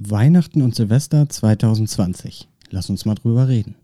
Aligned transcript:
Weihnachten 0.00 0.62
und 0.62 0.76
Silvester 0.76 1.28
2020. 1.28 2.48
Lass 2.70 2.88
uns 2.88 3.04
mal 3.04 3.16
drüber 3.16 3.48
reden. 3.48 3.74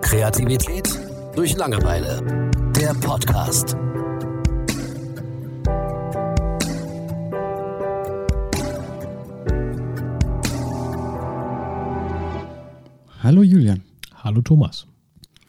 Kreativität 0.00 0.88
durch 1.36 1.54
Langeweile. 1.54 2.50
Der 2.74 2.94
Podcast. 2.94 3.76
Hallo 13.22 13.42
Julian. 13.42 13.82
Hallo 14.14 14.40
Thomas. 14.40 14.86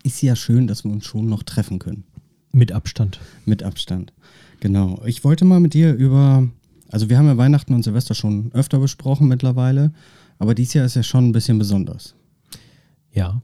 Ist 0.03 0.21
ja 0.21 0.35
schön, 0.35 0.67
dass 0.67 0.83
wir 0.83 0.91
uns 0.91 1.05
schon 1.05 1.27
noch 1.27 1.43
treffen 1.43 1.79
können. 1.79 2.03
Mit 2.51 2.73
Abstand. 2.73 3.21
Mit 3.45 3.63
Abstand. 3.63 4.11
Genau. 4.59 5.01
Ich 5.05 5.23
wollte 5.23 5.45
mal 5.45 5.61
mit 5.61 5.73
dir 5.73 5.93
über, 5.93 6.49
also 6.91 7.09
wir 7.09 7.17
haben 7.17 7.27
ja 7.27 7.37
Weihnachten 7.37 7.73
und 7.73 7.83
Silvester 7.83 8.13
schon 8.13 8.51
öfter 8.53 8.79
besprochen 8.79 9.27
mittlerweile, 9.27 9.93
aber 10.37 10.53
dieses 10.53 10.73
Jahr 10.73 10.85
ist 10.85 10.95
ja 10.95 11.03
schon 11.03 11.29
ein 11.29 11.31
bisschen 11.31 11.57
besonders. 11.57 12.15
Ja. 13.13 13.41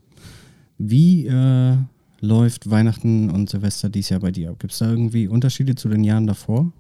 Wie 0.77 1.27
äh, 1.27 1.77
läuft 2.19 2.69
Weihnachten 2.69 3.29
und 3.29 3.49
Silvester 3.49 3.89
dieses 3.89 4.09
Jahr 4.09 4.19
bei 4.19 4.31
dir 4.31 4.51
ab? 4.51 4.59
Gibt 4.59 4.73
es 4.73 4.79
da 4.79 4.89
irgendwie 4.89 5.27
Unterschiede 5.27 5.75
zu 5.75 5.89
den 5.89 6.03
Jahren 6.03 6.27
davor? 6.27 6.71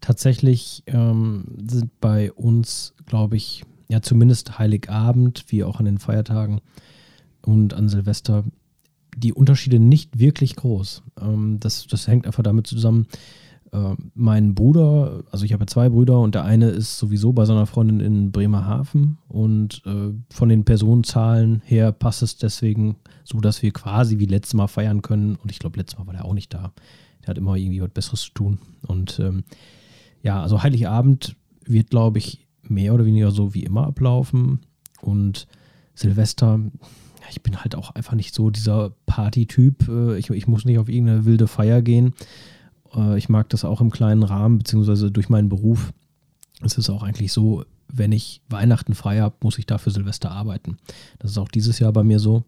Tatsächlich 0.00 0.82
ähm, 0.86 1.44
sind 1.66 1.98
bei 2.00 2.32
uns, 2.32 2.94
glaube 3.06 3.36
ich, 3.36 3.64
ja 3.88 4.02
zumindest 4.02 4.58
Heiligabend, 4.58 5.44
wie 5.48 5.64
auch 5.64 5.78
an 5.78 5.86
den 5.86 5.98
Feiertagen 5.98 6.60
und 7.42 7.74
an 7.74 7.88
Silvester, 7.88 8.44
die 9.16 9.32
Unterschiede 9.32 9.78
nicht 9.78 10.18
wirklich 10.18 10.56
groß. 10.56 11.02
Ähm, 11.20 11.58
das, 11.60 11.86
das 11.86 12.06
hängt 12.06 12.26
einfach 12.26 12.42
damit 12.42 12.66
zusammen, 12.66 13.06
äh, 13.74 13.96
mein 14.14 14.54
Bruder, 14.54 15.24
also 15.32 15.44
ich 15.44 15.52
habe 15.52 15.66
zwei 15.66 15.88
Brüder 15.88 16.20
und 16.20 16.36
der 16.36 16.44
eine 16.44 16.68
ist 16.68 16.96
sowieso 16.96 17.32
bei 17.32 17.44
seiner 17.44 17.66
Freundin 17.66 17.98
in 17.98 18.30
Bremerhaven 18.30 19.18
und 19.28 19.82
äh, 19.84 20.12
von 20.32 20.48
den 20.48 20.64
Personenzahlen 20.64 21.60
her 21.64 21.90
passt 21.90 22.22
es 22.22 22.36
deswegen 22.36 22.96
so, 23.24 23.40
dass 23.40 23.62
wir 23.62 23.72
quasi 23.72 24.20
wie 24.20 24.26
letztes 24.26 24.54
Mal 24.54 24.68
feiern 24.68 25.02
können 25.02 25.34
und 25.36 25.50
ich 25.50 25.58
glaube, 25.58 25.78
letztes 25.78 25.98
Mal 25.98 26.06
war 26.06 26.14
der 26.14 26.24
auch 26.24 26.34
nicht 26.34 26.54
da. 26.54 26.72
Der 27.22 27.28
hat 27.28 27.38
immer 27.38 27.56
irgendwie 27.56 27.82
was 27.82 27.90
Besseres 27.90 28.22
zu 28.22 28.32
tun 28.32 28.58
und 28.86 29.18
ähm, 29.18 29.42
ja, 30.22 30.40
also 30.40 30.62
Heiligabend 30.62 31.34
wird, 31.66 31.90
glaube 31.90 32.18
ich, 32.18 32.46
mehr 32.62 32.94
oder 32.94 33.04
weniger 33.04 33.32
so 33.32 33.54
wie 33.54 33.64
immer 33.64 33.88
ablaufen 33.88 34.60
und 35.02 35.48
Silvester 35.94 36.60
ich 37.30 37.42
bin 37.42 37.56
halt 37.62 37.74
auch 37.74 37.94
einfach 37.94 38.14
nicht 38.14 38.34
so 38.34 38.50
dieser 38.50 38.92
Party-Typ. 39.06 39.88
Äh, 39.88 40.18
ich, 40.18 40.28
ich, 40.28 40.46
muss 40.46 40.66
nicht 40.66 40.78
auf 40.78 40.90
irgendeine 40.90 41.24
wilde 41.24 41.46
Feier 41.46 41.80
gehen. 41.80 42.12
Äh, 42.94 43.18
ich 43.18 43.28
mag 43.28 43.48
das 43.50 43.64
auch 43.64 43.80
im 43.80 43.90
kleinen 43.90 44.22
Rahmen, 44.22 44.58
beziehungsweise 44.58 45.10
durch 45.10 45.28
meinen 45.28 45.48
Beruf. 45.48 45.92
Es 46.62 46.78
ist 46.78 46.90
auch 46.90 47.02
eigentlich 47.02 47.32
so, 47.32 47.64
wenn 47.88 48.12
ich 48.12 48.40
Weihnachten 48.48 48.94
frei 48.94 49.20
habe, 49.20 49.36
muss 49.42 49.58
ich 49.58 49.66
dafür 49.66 49.92
Silvester 49.92 50.30
arbeiten. 50.30 50.78
Das 51.18 51.30
ist 51.30 51.38
auch 51.38 51.48
dieses 51.48 51.78
Jahr 51.78 51.92
bei 51.92 52.02
mir 52.02 52.18
so. 52.18 52.44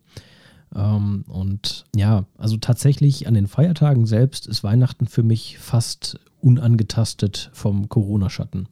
Ähm, 0.75 1.25
und 1.29 1.85
ja, 1.95 2.25
also 2.39 2.57
tatsächlich 2.57 3.29
an 3.29 3.35
den 3.35 3.47
Feiertagen 3.47 4.07
selbst 4.07 4.47
ist 4.47 4.65
Weihnachten 4.65 5.07
für 5.07 5.23
mich 5.23 5.59
fast 5.59 6.19
unangetastet 6.41 7.51
vom 7.53 7.89
Corona-Schatten. 7.89 8.69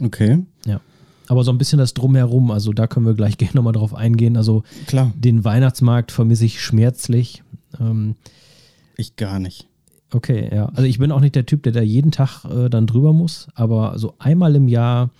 Okay. 0.00 0.44
Ja. 0.66 0.80
Aber 1.28 1.42
so 1.44 1.50
ein 1.50 1.58
bisschen 1.58 1.78
das 1.78 1.94
Drumherum, 1.94 2.50
also 2.50 2.72
da 2.72 2.86
können 2.86 3.06
wir 3.06 3.14
gleich 3.14 3.38
gerne 3.38 3.54
nochmal 3.54 3.72
drauf 3.72 3.94
eingehen. 3.94 4.36
Also 4.36 4.64
Klar. 4.86 5.12
den 5.16 5.44
Weihnachtsmarkt 5.44 6.12
vermisse 6.12 6.44
ich 6.44 6.62
schmerzlich. 6.62 7.42
Ähm, 7.80 8.16
ich 8.96 9.16
gar 9.16 9.38
nicht. 9.38 9.68
Okay, 10.14 10.48
ja. 10.54 10.66
Also 10.66 10.84
ich 10.84 10.98
bin 10.98 11.10
auch 11.10 11.20
nicht 11.20 11.34
der 11.34 11.44
Typ, 11.44 11.64
der 11.64 11.72
da 11.72 11.82
jeden 11.82 12.12
Tag 12.12 12.44
äh, 12.44 12.70
dann 12.70 12.86
drüber 12.86 13.12
muss, 13.12 13.48
aber 13.56 13.98
so 13.98 14.14
einmal 14.20 14.54
im 14.54 14.68
Jahr, 14.68 15.10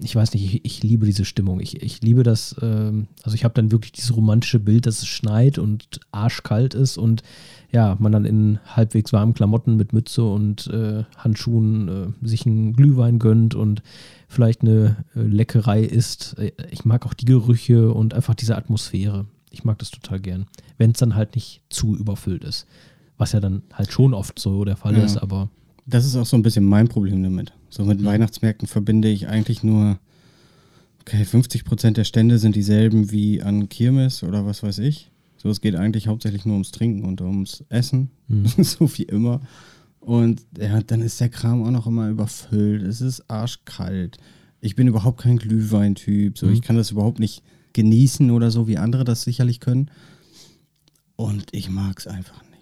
ich 0.00 0.16
weiß 0.16 0.34
nicht, 0.34 0.42
ich, 0.44 0.64
ich 0.64 0.82
liebe 0.82 1.06
diese 1.06 1.24
Stimmung. 1.24 1.60
Ich, 1.60 1.80
ich 1.80 2.02
liebe 2.02 2.24
das, 2.24 2.56
ähm, 2.60 3.06
also 3.22 3.36
ich 3.36 3.44
habe 3.44 3.54
dann 3.54 3.70
wirklich 3.70 3.92
dieses 3.92 4.16
romantische 4.16 4.58
Bild, 4.58 4.86
dass 4.86 4.98
es 4.98 5.06
schneit 5.06 5.58
und 5.58 6.00
arschkalt 6.10 6.74
ist 6.74 6.98
und 6.98 7.22
ja, 7.70 7.96
man 8.00 8.10
dann 8.10 8.24
in 8.24 8.58
halbwegs 8.66 9.12
warmen 9.12 9.34
Klamotten 9.34 9.76
mit 9.76 9.92
Mütze 9.92 10.24
und 10.24 10.66
äh, 10.66 11.04
Handschuhen 11.16 11.88
äh, 11.88 12.26
sich 12.26 12.44
einen 12.44 12.72
Glühwein 12.72 13.20
gönnt 13.20 13.54
und 13.54 13.82
vielleicht 14.26 14.62
eine 14.62 14.96
äh, 15.14 15.20
Leckerei 15.20 15.84
isst. 15.84 16.36
Äh, 16.40 16.50
ich 16.72 16.84
mag 16.84 17.06
auch 17.06 17.14
die 17.14 17.24
Gerüche 17.24 17.92
und 17.92 18.14
einfach 18.14 18.34
diese 18.34 18.56
Atmosphäre. 18.56 19.26
Ich 19.52 19.62
mag 19.62 19.78
das 19.78 19.92
total 19.92 20.18
gern. 20.18 20.46
Wenn 20.76 20.90
es 20.90 20.98
dann 20.98 21.14
halt 21.14 21.36
nicht 21.36 21.62
zu 21.68 21.94
überfüllt 21.94 22.42
ist. 22.42 22.66
Was 23.16 23.32
ja 23.32 23.40
dann 23.40 23.62
halt 23.72 23.92
schon 23.92 24.14
oft 24.14 24.38
so 24.38 24.64
der 24.64 24.76
Fall 24.76 24.96
ja. 24.96 25.04
ist, 25.04 25.16
aber. 25.16 25.48
Das 25.86 26.06
ist 26.06 26.16
auch 26.16 26.26
so 26.26 26.36
ein 26.36 26.42
bisschen 26.42 26.64
mein 26.64 26.88
Problem 26.88 27.22
damit. 27.22 27.52
So 27.68 27.84
mit 27.84 28.00
mhm. 28.00 28.06
Weihnachtsmärkten 28.06 28.66
verbinde 28.66 29.08
ich 29.08 29.28
eigentlich 29.28 29.62
nur, 29.62 29.98
okay, 31.00 31.24
50 31.24 31.64
Prozent 31.64 31.96
der 31.96 32.04
Stände 32.04 32.38
sind 32.38 32.56
dieselben 32.56 33.10
wie 33.10 33.42
an 33.42 33.68
Kirmes 33.68 34.22
oder 34.22 34.46
was 34.46 34.62
weiß 34.62 34.78
ich. 34.78 35.10
So, 35.36 35.50
es 35.50 35.60
geht 35.60 35.76
eigentlich 35.76 36.08
hauptsächlich 36.08 36.46
nur 36.46 36.54
ums 36.54 36.70
Trinken 36.70 37.04
und 37.04 37.20
ums 37.20 37.64
Essen, 37.68 38.10
mhm. 38.28 38.46
so 38.64 38.90
wie 38.96 39.02
immer. 39.02 39.42
Und 40.00 40.42
ja, 40.58 40.80
dann 40.82 41.00
ist 41.00 41.20
der 41.20 41.28
Kram 41.28 41.62
auch 41.62 41.70
noch 41.70 41.86
immer 41.86 42.08
überfüllt. 42.08 42.82
Es 42.82 43.00
ist 43.00 43.30
arschkalt. 43.30 44.18
Ich 44.60 44.76
bin 44.76 44.86
überhaupt 44.86 45.20
kein 45.20 45.36
Glühweintyp. 45.36 46.38
So, 46.38 46.46
mhm. 46.46 46.52
ich 46.52 46.62
kann 46.62 46.76
das 46.76 46.90
überhaupt 46.90 47.18
nicht 47.18 47.42
genießen 47.74 48.30
oder 48.30 48.50
so, 48.50 48.66
wie 48.66 48.78
andere 48.78 49.04
das 49.04 49.22
sicherlich 49.22 49.60
können. 49.60 49.90
Und 51.16 51.46
ich 51.52 51.70
mag 51.70 51.98
es 51.98 52.06
einfach 52.06 52.42
nicht. 52.50 52.53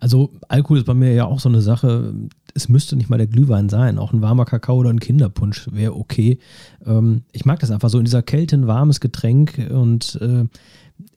Also 0.00 0.30
Alkohol 0.48 0.78
ist 0.78 0.86
bei 0.86 0.94
mir 0.94 1.12
ja 1.12 1.26
auch 1.26 1.40
so 1.40 1.48
eine 1.48 1.62
Sache. 1.62 2.14
Es 2.54 2.68
müsste 2.68 2.96
nicht 2.96 3.08
mal 3.08 3.18
der 3.18 3.26
Glühwein 3.26 3.68
sein. 3.68 3.98
Auch 3.98 4.12
ein 4.12 4.22
warmer 4.22 4.44
Kakao 4.44 4.78
oder 4.78 4.90
ein 4.90 5.00
Kinderpunsch 5.00 5.68
wäre 5.72 5.96
okay. 5.96 6.38
Ähm, 6.84 7.22
ich 7.32 7.44
mag 7.44 7.60
das 7.60 7.70
einfach 7.70 7.88
so 7.88 7.98
in 7.98 8.04
dieser 8.04 8.22
Kälte 8.22 8.56
ein 8.56 8.66
warmes 8.66 9.00
Getränk. 9.00 9.58
Und 9.70 10.18
äh, 10.20 10.46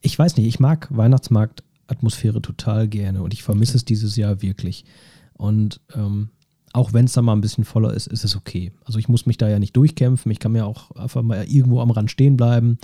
ich 0.01 0.17
weiß 0.17 0.37
nicht, 0.37 0.47
ich 0.47 0.59
mag 0.59 0.87
Weihnachtsmarktatmosphäre 0.95 2.41
total 2.41 2.87
gerne. 2.87 3.23
Und 3.23 3.33
ich 3.33 3.43
vermisse 3.43 3.77
es 3.77 3.85
dieses 3.85 4.15
Jahr 4.15 4.41
wirklich. 4.41 4.85
Und 5.33 5.81
ähm, 5.95 6.29
auch 6.75 6.91
wenn 6.93 7.05
es 7.05 7.13
dann 7.13 7.25
mal 7.25 7.33
ein 7.33 7.41
bisschen 7.41 7.63
voller 7.63 7.93
ist, 7.93 8.07
ist 8.07 8.25
es 8.25 8.35
okay. 8.35 8.71
Also 8.83 8.99
ich 8.99 9.07
muss 9.07 9.25
mich 9.25 9.37
da 9.37 9.47
ja 9.47 9.59
nicht 9.59 9.75
durchkämpfen. 9.77 10.31
Ich 10.31 10.39
kann 10.39 10.51
mir 10.51 10.65
auch 10.65 10.91
einfach 10.91 11.21
mal 11.21 11.45
irgendwo 11.45 11.79
am 11.79 11.91
Rand 11.91 12.11
stehen 12.11 12.35
bleiben. 12.35 12.77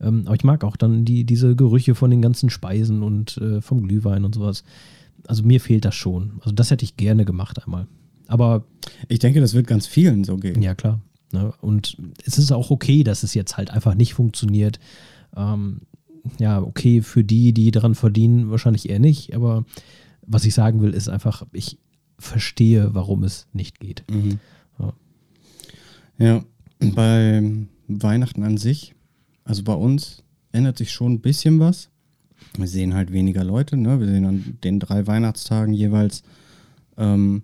Ähm, 0.00 0.22
aber 0.26 0.36
ich 0.36 0.44
mag 0.44 0.64
auch 0.64 0.76
dann 0.76 1.04
die, 1.04 1.24
diese 1.24 1.56
Gerüche 1.56 1.94
von 1.94 2.10
den 2.10 2.22
ganzen 2.22 2.50
Speisen 2.50 3.02
und 3.02 3.36
äh, 3.38 3.60
vom 3.60 3.82
Glühwein 3.82 4.24
und 4.24 4.34
sowas. 4.34 4.64
Also 5.26 5.42
mir 5.42 5.60
fehlt 5.60 5.84
das 5.84 5.94
schon. 5.94 6.34
Also 6.40 6.52
das 6.52 6.70
hätte 6.70 6.84
ich 6.84 6.96
gerne 6.96 7.24
gemacht 7.24 7.62
einmal. 7.62 7.86
Aber 8.26 8.64
ich 9.08 9.18
denke, 9.18 9.40
das 9.40 9.54
wird 9.54 9.66
ganz 9.66 9.86
vielen 9.86 10.24
so 10.24 10.36
gehen. 10.36 10.62
Ja, 10.62 10.74
klar. 10.74 11.00
Ne? 11.32 11.52
Und 11.60 11.96
es 12.24 12.38
ist 12.38 12.52
auch 12.52 12.70
okay, 12.70 13.04
dass 13.04 13.22
es 13.22 13.34
jetzt 13.34 13.56
halt 13.56 13.70
einfach 13.70 13.94
nicht 13.94 14.14
funktioniert. 14.14 14.78
Ähm, 15.36 15.82
ja, 16.38 16.62
okay, 16.62 17.02
für 17.02 17.24
die, 17.24 17.52
die 17.52 17.70
daran 17.70 17.94
verdienen, 17.94 18.50
wahrscheinlich 18.50 18.88
eher 18.88 19.00
nicht. 19.00 19.34
Aber 19.34 19.64
was 20.22 20.44
ich 20.44 20.54
sagen 20.54 20.82
will, 20.82 20.94
ist 20.94 21.08
einfach, 21.08 21.44
ich, 21.52 21.78
verstehe, 22.22 22.94
warum 22.94 23.24
es 23.24 23.46
nicht 23.52 23.80
geht. 23.80 24.04
Mhm. 24.10 24.38
Ja. 24.78 24.92
ja, 26.18 26.44
bei 26.78 27.66
Weihnachten 27.88 28.42
an 28.44 28.56
sich, 28.56 28.94
also 29.44 29.62
bei 29.62 29.74
uns 29.74 30.22
ändert 30.52 30.78
sich 30.78 30.92
schon 30.92 31.14
ein 31.14 31.20
bisschen 31.20 31.58
was. 31.58 31.90
Wir 32.56 32.68
sehen 32.68 32.94
halt 32.94 33.12
weniger 33.12 33.44
Leute. 33.44 33.76
Ne? 33.76 34.00
Wir 34.00 34.06
sehen 34.06 34.24
an 34.24 34.58
den 34.64 34.80
drei 34.80 35.06
Weihnachtstagen 35.06 35.74
jeweils 35.74 36.22
ähm, 36.96 37.42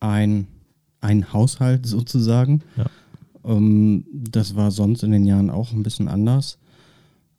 ein, 0.00 0.46
ein 1.00 1.32
Haushalt 1.32 1.86
sozusagen. 1.86 2.62
Ja. 2.76 2.86
Ähm, 3.44 4.04
das 4.12 4.56
war 4.56 4.70
sonst 4.70 5.02
in 5.02 5.12
den 5.12 5.24
Jahren 5.24 5.50
auch 5.50 5.72
ein 5.72 5.82
bisschen 5.82 6.08
anders. 6.08 6.58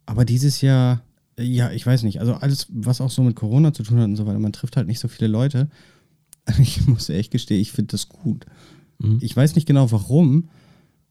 Aber 0.05 0.25
dieses 0.25 0.61
Jahr, 0.61 1.01
ja, 1.37 1.71
ich 1.71 1.85
weiß 1.85 2.03
nicht, 2.03 2.19
also 2.19 2.33
alles, 2.33 2.67
was 2.69 3.01
auch 3.01 3.11
so 3.11 3.21
mit 3.21 3.35
Corona 3.35 3.73
zu 3.73 3.83
tun 3.83 3.99
hat 3.99 4.05
und 4.05 4.15
so 4.15 4.25
weiter, 4.25 4.39
man 4.39 4.53
trifft 4.53 4.77
halt 4.77 4.87
nicht 4.87 4.99
so 4.99 5.07
viele 5.07 5.27
Leute. 5.27 5.69
ich 6.59 6.87
muss 6.87 7.09
echt 7.09 7.31
gestehen, 7.31 7.61
ich 7.61 7.71
finde 7.71 7.91
das 7.91 8.09
gut. 8.09 8.45
Mhm. 8.99 9.19
Ich 9.21 9.35
weiß 9.35 9.55
nicht 9.55 9.67
genau 9.67 9.91
warum, 9.91 10.49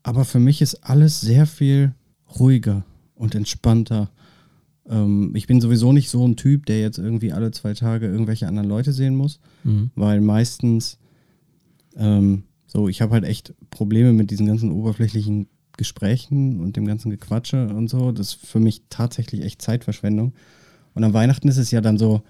aber 0.02 0.24
für 0.24 0.40
mich 0.40 0.62
ist 0.62 0.76
alles 0.84 1.20
sehr 1.20 1.46
viel 1.46 1.94
ruhiger 2.38 2.84
und 3.14 3.34
entspannter. 3.34 4.10
Ähm, 4.88 5.32
ich 5.34 5.46
bin 5.46 5.60
sowieso 5.60 5.92
nicht 5.92 6.10
so 6.10 6.26
ein 6.26 6.36
Typ, 6.36 6.66
der 6.66 6.80
jetzt 6.80 6.98
irgendwie 6.98 7.32
alle 7.32 7.50
zwei 7.50 7.74
Tage 7.74 8.06
irgendwelche 8.06 8.48
anderen 8.48 8.68
Leute 8.68 8.92
sehen 8.92 9.16
muss, 9.16 9.40
mhm. 9.64 9.90
weil 9.94 10.20
meistens 10.20 10.98
ähm, 11.96 12.44
so, 12.66 12.88
ich 12.88 13.00
habe 13.00 13.12
halt 13.12 13.24
echt 13.24 13.54
Probleme 13.70 14.12
mit 14.12 14.30
diesen 14.30 14.46
ganzen 14.46 14.70
oberflächlichen 14.70 15.48
Gesprächen 15.76 16.60
und 16.60 16.76
dem 16.76 16.86
ganzen 16.86 17.10
Gequatsche 17.10 17.68
und 17.68 17.88
so. 17.88 18.12
Das 18.12 18.28
ist 18.28 18.46
für 18.46 18.60
mich 18.60 18.82
tatsächlich 18.90 19.42
echt 19.42 19.62
Zeitverschwendung. 19.62 20.32
Und 20.94 21.04
an 21.04 21.12
Weihnachten 21.12 21.48
ist 21.48 21.58
es 21.58 21.70
ja 21.70 21.80
dann 21.80 21.98
so, 21.98 22.22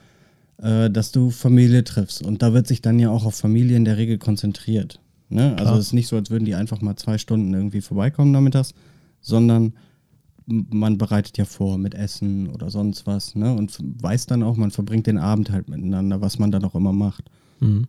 äh, 0.59 0.91
dass 0.91 1.13
du 1.13 1.31
Familie 1.31 1.85
triffst. 1.85 2.23
Und 2.23 2.43
da 2.43 2.53
wird 2.53 2.67
sich 2.67 2.83
dann 2.83 2.99
ja 2.99 3.11
auch 3.11 3.25
auf 3.25 3.35
Familie 3.35 3.77
in 3.77 3.85
der 3.85 3.97
Regel 3.97 4.19
konzentriert. 4.19 5.01
Ne? 5.29 5.57
Also 5.59 5.75
es 5.75 5.87
ist 5.87 5.93
nicht 5.93 6.09
so, 6.09 6.17
als 6.17 6.31
würden 6.31 6.45
die 6.45 6.55
einfach 6.55 6.81
mal 6.81 6.97
zwei 6.97 7.19
Stunden 7.19 7.53
irgendwie 7.53 7.81
vorbeikommen 7.81 8.31
nachmittags, 8.31 8.75
sondern 9.21 9.75
man 10.47 10.97
bereitet 10.99 11.39
ja 11.39 11.45
vor 11.45 11.77
mit 11.79 11.95
Essen 11.95 12.49
oder 12.49 12.71
sonst 12.71 13.07
was, 13.07 13.35
ne? 13.35 13.53
Und 13.55 13.77
weiß 13.81 14.27
dann 14.27 14.43
auch, 14.43 14.57
man 14.57 14.71
verbringt 14.71 15.07
den 15.07 15.19
Abend 15.19 15.51
halt 15.51 15.69
miteinander, 15.69 16.21
was 16.21 16.39
man 16.39 16.51
dann 16.53 16.65
auch 16.65 16.75
immer 16.75 16.93
macht. 16.93 17.31
Mhm. 17.61 17.87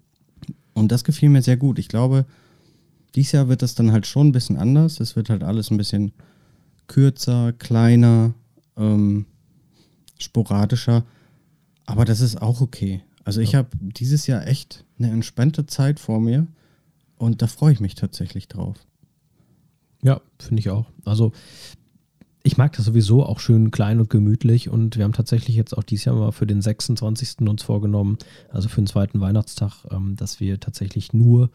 Und 0.74 0.92
das 0.92 1.04
gefiel 1.04 1.30
mir 1.30 1.42
sehr 1.42 1.58
gut. 1.58 1.80
Ich 1.80 1.88
glaube, 1.88 2.26
Dieses 3.16 3.32
Jahr 3.32 3.48
wird 3.48 3.62
das 3.62 3.74
dann 3.74 3.92
halt 3.92 4.06
schon 4.06 4.28
ein 4.28 4.32
bisschen 4.32 4.58
anders. 4.58 5.00
Es 5.00 5.16
wird 5.16 5.30
halt 5.30 5.44
alles 5.44 5.72
ein 5.72 5.78
bisschen 5.78 6.12
kürzer, 6.88 7.54
kleiner, 7.54 8.34
ähm, 8.76 9.26
sporadischer. 10.20 11.04
Aber 11.86 12.06
das 12.06 12.22
ist 12.22 12.40
auch 12.42 12.62
okay. 12.62 13.02
Also 13.24 13.42
ich 13.42 13.56
habe 13.56 13.70
dieses 13.82 14.28
Jahr 14.28 14.46
echt 14.46 14.86
eine 15.00 15.10
entspannte 15.10 15.66
Zeit 15.66 16.00
vor 16.00 16.22
mir 16.22 16.48
und 17.18 17.42
da 17.42 17.48
freue 17.48 17.74
ich 17.74 17.80
mich 17.80 17.96
tatsächlich 17.96 18.48
drauf. 18.48 18.78
Ja, 20.04 20.22
finde 20.40 20.60
ich 20.60 20.70
auch. 20.70 20.86
Also 21.04 21.32
ich 22.48 22.58
mag 22.58 22.72
das 22.72 22.86
sowieso 22.86 23.26
auch 23.26 23.42
schön 23.42 23.72
klein 23.72 24.00
und 24.00 24.10
gemütlich 24.10 24.70
und 24.70 24.96
wir 24.96 25.04
haben 25.04 25.12
tatsächlich 25.12 25.58
jetzt 25.58 25.78
auch 25.78 25.84
dieses 25.84 26.06
Jahr 26.06 26.16
mal 26.16 26.32
für 26.32 26.48
den 26.48 26.62
26. 26.62 27.42
uns 27.42 27.62
vorgenommen, 27.62 28.18
also 28.50 28.70
für 28.70 28.80
den 28.80 28.88
zweiten 28.88 29.20
Weihnachtstag, 29.20 29.74
ähm, 29.92 30.16
dass 30.16 30.40
wir 30.40 30.58
tatsächlich 30.58 31.12
nur 31.12 31.50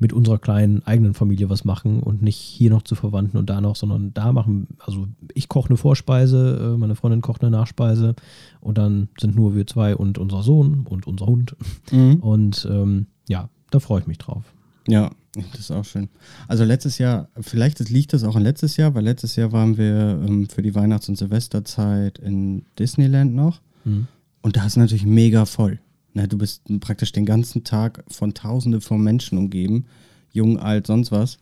mit 0.00 0.12
unserer 0.12 0.38
kleinen 0.38 0.84
eigenen 0.84 1.14
Familie 1.14 1.48
was 1.48 1.64
machen 1.64 2.02
und 2.02 2.22
nicht 2.22 2.38
hier 2.38 2.70
noch 2.70 2.82
zu 2.82 2.96
Verwandten 2.96 3.36
und 3.36 3.50
da 3.50 3.60
noch, 3.60 3.76
sondern 3.76 4.12
da 4.14 4.32
machen, 4.32 4.66
also 4.84 5.06
ich 5.32 5.48
koche 5.48 5.68
eine 5.68 5.76
Vorspeise, 5.76 6.74
äh, 6.74 6.76
meine 6.76 6.96
Freundin 6.96 7.20
kocht 7.20 7.42
eine 7.42 7.52
Nachspeise 7.52 8.16
und 8.60 8.78
dann 8.78 9.10
sind 9.20 9.36
nur 9.36 9.54
wir 9.54 9.68
zwei 9.68 9.94
und 9.94 10.18
unser 10.18 10.42
Sohn 10.42 10.84
und 10.90 11.06
unser 11.06 11.26
Hund. 11.26 11.54
Mhm. 11.92 12.16
Und 12.16 12.66
ähm, 12.68 13.06
ja, 13.28 13.48
da 13.70 13.78
freue 13.78 14.00
ich 14.00 14.08
mich 14.08 14.18
drauf. 14.18 14.42
Ja, 14.88 15.10
das 15.34 15.60
ist 15.60 15.70
auch 15.70 15.84
schön. 15.84 16.08
Also 16.48 16.64
letztes 16.64 16.98
Jahr, 16.98 17.28
vielleicht 17.40 17.78
liegt 17.88 18.12
das 18.12 18.24
auch 18.24 18.36
an 18.36 18.42
letztes 18.42 18.76
Jahr, 18.76 18.94
weil 18.94 19.04
letztes 19.04 19.36
Jahr 19.36 19.52
waren 19.52 19.76
wir 19.78 20.20
ähm, 20.26 20.48
für 20.48 20.62
die 20.62 20.74
Weihnachts- 20.74 21.08
und 21.08 21.16
Silvesterzeit 21.16 22.18
in 22.18 22.64
Disneyland 22.78 23.34
noch. 23.34 23.60
Mhm. 23.84 24.08
Und 24.42 24.56
da 24.56 24.66
ist 24.66 24.76
natürlich 24.76 25.06
mega 25.06 25.44
voll. 25.46 25.78
Ne, 26.14 26.28
du 26.28 26.36
bist 26.36 26.62
praktisch 26.80 27.12
den 27.12 27.24
ganzen 27.24 27.64
Tag 27.64 28.04
von 28.08 28.34
Tausende 28.34 28.80
von 28.80 29.02
Menschen 29.02 29.38
umgeben, 29.38 29.86
jung, 30.30 30.58
alt, 30.58 30.86
sonst 30.86 31.10
was. 31.10 31.38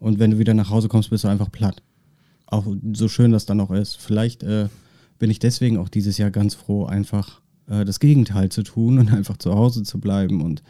Und 0.00 0.18
wenn 0.18 0.32
du 0.32 0.38
wieder 0.38 0.54
nach 0.54 0.70
Hause 0.70 0.88
kommst, 0.88 1.10
bist 1.10 1.24
du 1.24 1.28
einfach 1.28 1.52
platt. 1.52 1.82
Auch 2.46 2.66
so 2.94 3.08
schön 3.08 3.30
das 3.30 3.46
dann 3.46 3.60
auch 3.60 3.70
ist. 3.70 3.96
Vielleicht 3.96 4.42
äh, 4.42 4.68
bin 5.18 5.30
ich 5.30 5.38
deswegen 5.38 5.76
auch 5.76 5.88
dieses 5.88 6.18
Jahr 6.18 6.30
ganz 6.30 6.54
froh, 6.54 6.86
einfach 6.86 7.40
äh, 7.68 7.84
das 7.84 8.00
Gegenteil 8.00 8.48
zu 8.48 8.62
tun 8.62 8.98
und 8.98 9.12
einfach 9.12 9.36
zu 9.36 9.54
Hause 9.54 9.84
zu 9.84 10.00
bleiben 10.00 10.40
und 10.42 10.62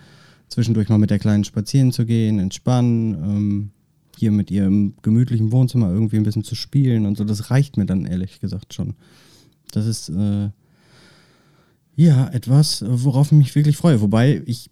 zwischendurch 0.48 0.88
mal 0.88 0.98
mit 0.98 1.10
der 1.10 1.18
Kleinen 1.18 1.44
spazieren 1.44 1.92
zu 1.92 2.06
gehen, 2.06 2.38
entspannen, 2.38 3.14
ähm, 3.14 3.70
hier 4.16 4.32
mit 4.32 4.50
ihr 4.50 4.66
im 4.66 4.94
gemütlichen 5.02 5.52
Wohnzimmer 5.52 5.90
irgendwie 5.90 6.16
ein 6.16 6.24
bisschen 6.24 6.44
zu 6.44 6.54
spielen 6.54 7.06
und 7.06 7.16
so. 7.16 7.24
Das 7.24 7.50
reicht 7.50 7.76
mir 7.76 7.86
dann 7.86 8.04
ehrlich 8.04 8.40
gesagt 8.40 8.74
schon. 8.74 8.94
Das 9.70 9.86
ist 9.86 10.08
äh, 10.08 10.50
ja 11.94 12.28
etwas, 12.28 12.84
worauf 12.86 13.28
ich 13.28 13.38
mich 13.38 13.54
wirklich 13.54 13.76
freue. 13.76 14.00
Wobei 14.00 14.42
ich 14.46 14.70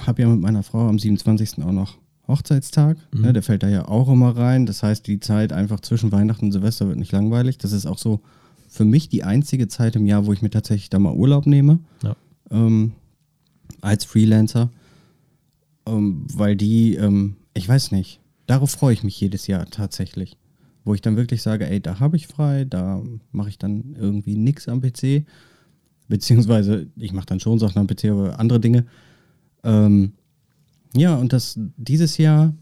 habe 0.00 0.22
ja 0.22 0.28
mit 0.28 0.40
meiner 0.40 0.62
Frau 0.62 0.88
am 0.88 0.98
27. 0.98 1.64
auch 1.64 1.72
noch 1.72 1.96
Hochzeitstag. 2.28 2.98
Mhm. 3.12 3.20
Ne, 3.22 3.32
der 3.32 3.42
fällt 3.42 3.62
da 3.62 3.68
ja 3.68 3.88
auch 3.88 4.08
immer 4.08 4.36
rein. 4.36 4.66
Das 4.66 4.82
heißt, 4.82 5.06
die 5.06 5.20
Zeit 5.20 5.52
einfach 5.52 5.80
zwischen 5.80 6.12
Weihnachten 6.12 6.46
und 6.46 6.52
Silvester 6.52 6.88
wird 6.88 6.98
nicht 6.98 7.12
langweilig. 7.12 7.58
Das 7.58 7.72
ist 7.72 7.86
auch 7.86 7.98
so 7.98 8.20
für 8.68 8.84
mich 8.84 9.08
die 9.08 9.24
einzige 9.24 9.68
Zeit 9.68 9.96
im 9.96 10.06
Jahr, 10.06 10.26
wo 10.26 10.32
ich 10.32 10.42
mir 10.42 10.50
tatsächlich 10.50 10.90
da 10.90 10.98
mal 10.98 11.14
Urlaub 11.14 11.46
nehme. 11.46 11.78
Ja. 12.02 12.16
Ähm, 12.50 12.92
als 13.80 14.04
Freelancer. 14.04 14.70
Ähm, 15.86 16.26
weil 16.32 16.56
die, 16.56 16.94
ähm, 16.96 17.36
ich 17.54 17.68
weiß 17.68 17.92
nicht, 17.92 18.20
darauf 18.46 18.70
freue 18.70 18.92
ich 18.92 19.04
mich 19.04 19.20
jedes 19.20 19.46
Jahr 19.46 19.66
tatsächlich. 19.66 20.36
Wo 20.84 20.94
ich 20.94 21.00
dann 21.00 21.16
wirklich 21.16 21.42
sage, 21.42 21.68
ey, 21.68 21.80
da 21.80 21.98
habe 21.98 22.16
ich 22.16 22.28
frei, 22.28 22.64
da 22.64 23.02
mache 23.32 23.48
ich 23.48 23.58
dann 23.58 23.96
irgendwie 23.98 24.36
nichts 24.36 24.68
am 24.68 24.80
PC. 24.80 25.24
Beziehungsweise, 26.08 26.86
ich 26.96 27.12
mache 27.12 27.26
dann 27.26 27.40
schon 27.40 27.58
Sachen 27.58 27.78
am 27.78 27.88
PC, 27.88 28.06
aber 28.06 28.38
andere 28.38 28.60
Dinge. 28.60 28.86
Ähm, 29.64 30.12
ja, 30.94 31.16
und 31.16 31.32
das 31.32 31.58
dieses 31.76 32.18
Jahr, 32.18 32.54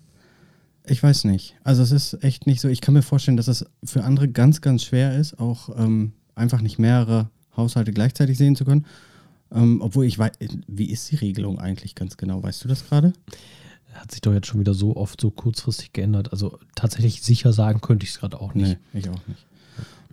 ich 0.87 1.03
weiß 1.03 1.25
nicht. 1.25 1.57
Also 1.65 1.83
es 1.83 1.93
ist 1.93 2.25
echt 2.25 2.47
nicht 2.47 2.61
so. 2.61 2.69
Ich 2.69 2.81
kann 2.81 2.95
mir 2.95 3.03
vorstellen, 3.03 3.37
dass 3.37 3.49
es 3.49 3.67
für 3.85 4.05
andere 4.05 4.29
ganz, 4.29 4.61
ganz 4.61 4.85
schwer 4.85 5.19
ist, 5.19 5.39
auch 5.39 5.69
ähm, 5.79 6.13
einfach 6.35 6.63
nicht 6.63 6.79
mehrere 6.79 7.31
Haushalte 7.57 7.93
gleichzeitig 7.93 8.39
sehen 8.39 8.57
zu 8.57 8.65
können. 8.65 8.87
Ähm, 9.55 9.81
obwohl 9.81 10.05
ich 10.05 10.19
weiß, 10.19 10.33
wie 10.67 10.91
ist 10.91 11.11
die 11.11 11.17
Regelung 11.17 11.59
eigentlich 11.59 11.95
ganz 11.95 12.17
genau? 12.17 12.43
Weißt 12.43 12.65
du 12.65 12.69
das 12.69 12.87
gerade? 12.87 13.13
Hat 13.95 14.11
sich 14.11 14.21
doch 14.21 14.33
jetzt 14.33 14.49
schon 14.49 14.61
wieder 14.61 14.75
so 14.75 14.97
oft 14.97 15.21
so 15.21 15.31
kurzfristig 15.31 15.93
geändert. 15.93 16.33
Also 16.33 16.59
tatsächlich 16.75 17.23
sicher 17.23 17.53
sagen 17.53 17.81
könnte 17.81 18.05
ich 18.05 18.11
es 18.11 18.19
gerade 18.19 18.41
auch 18.41 18.55
nicht. 18.55 18.79
Nee, 18.93 18.99
ich 18.99 19.09
auch 19.09 19.27
nicht. 19.29 19.47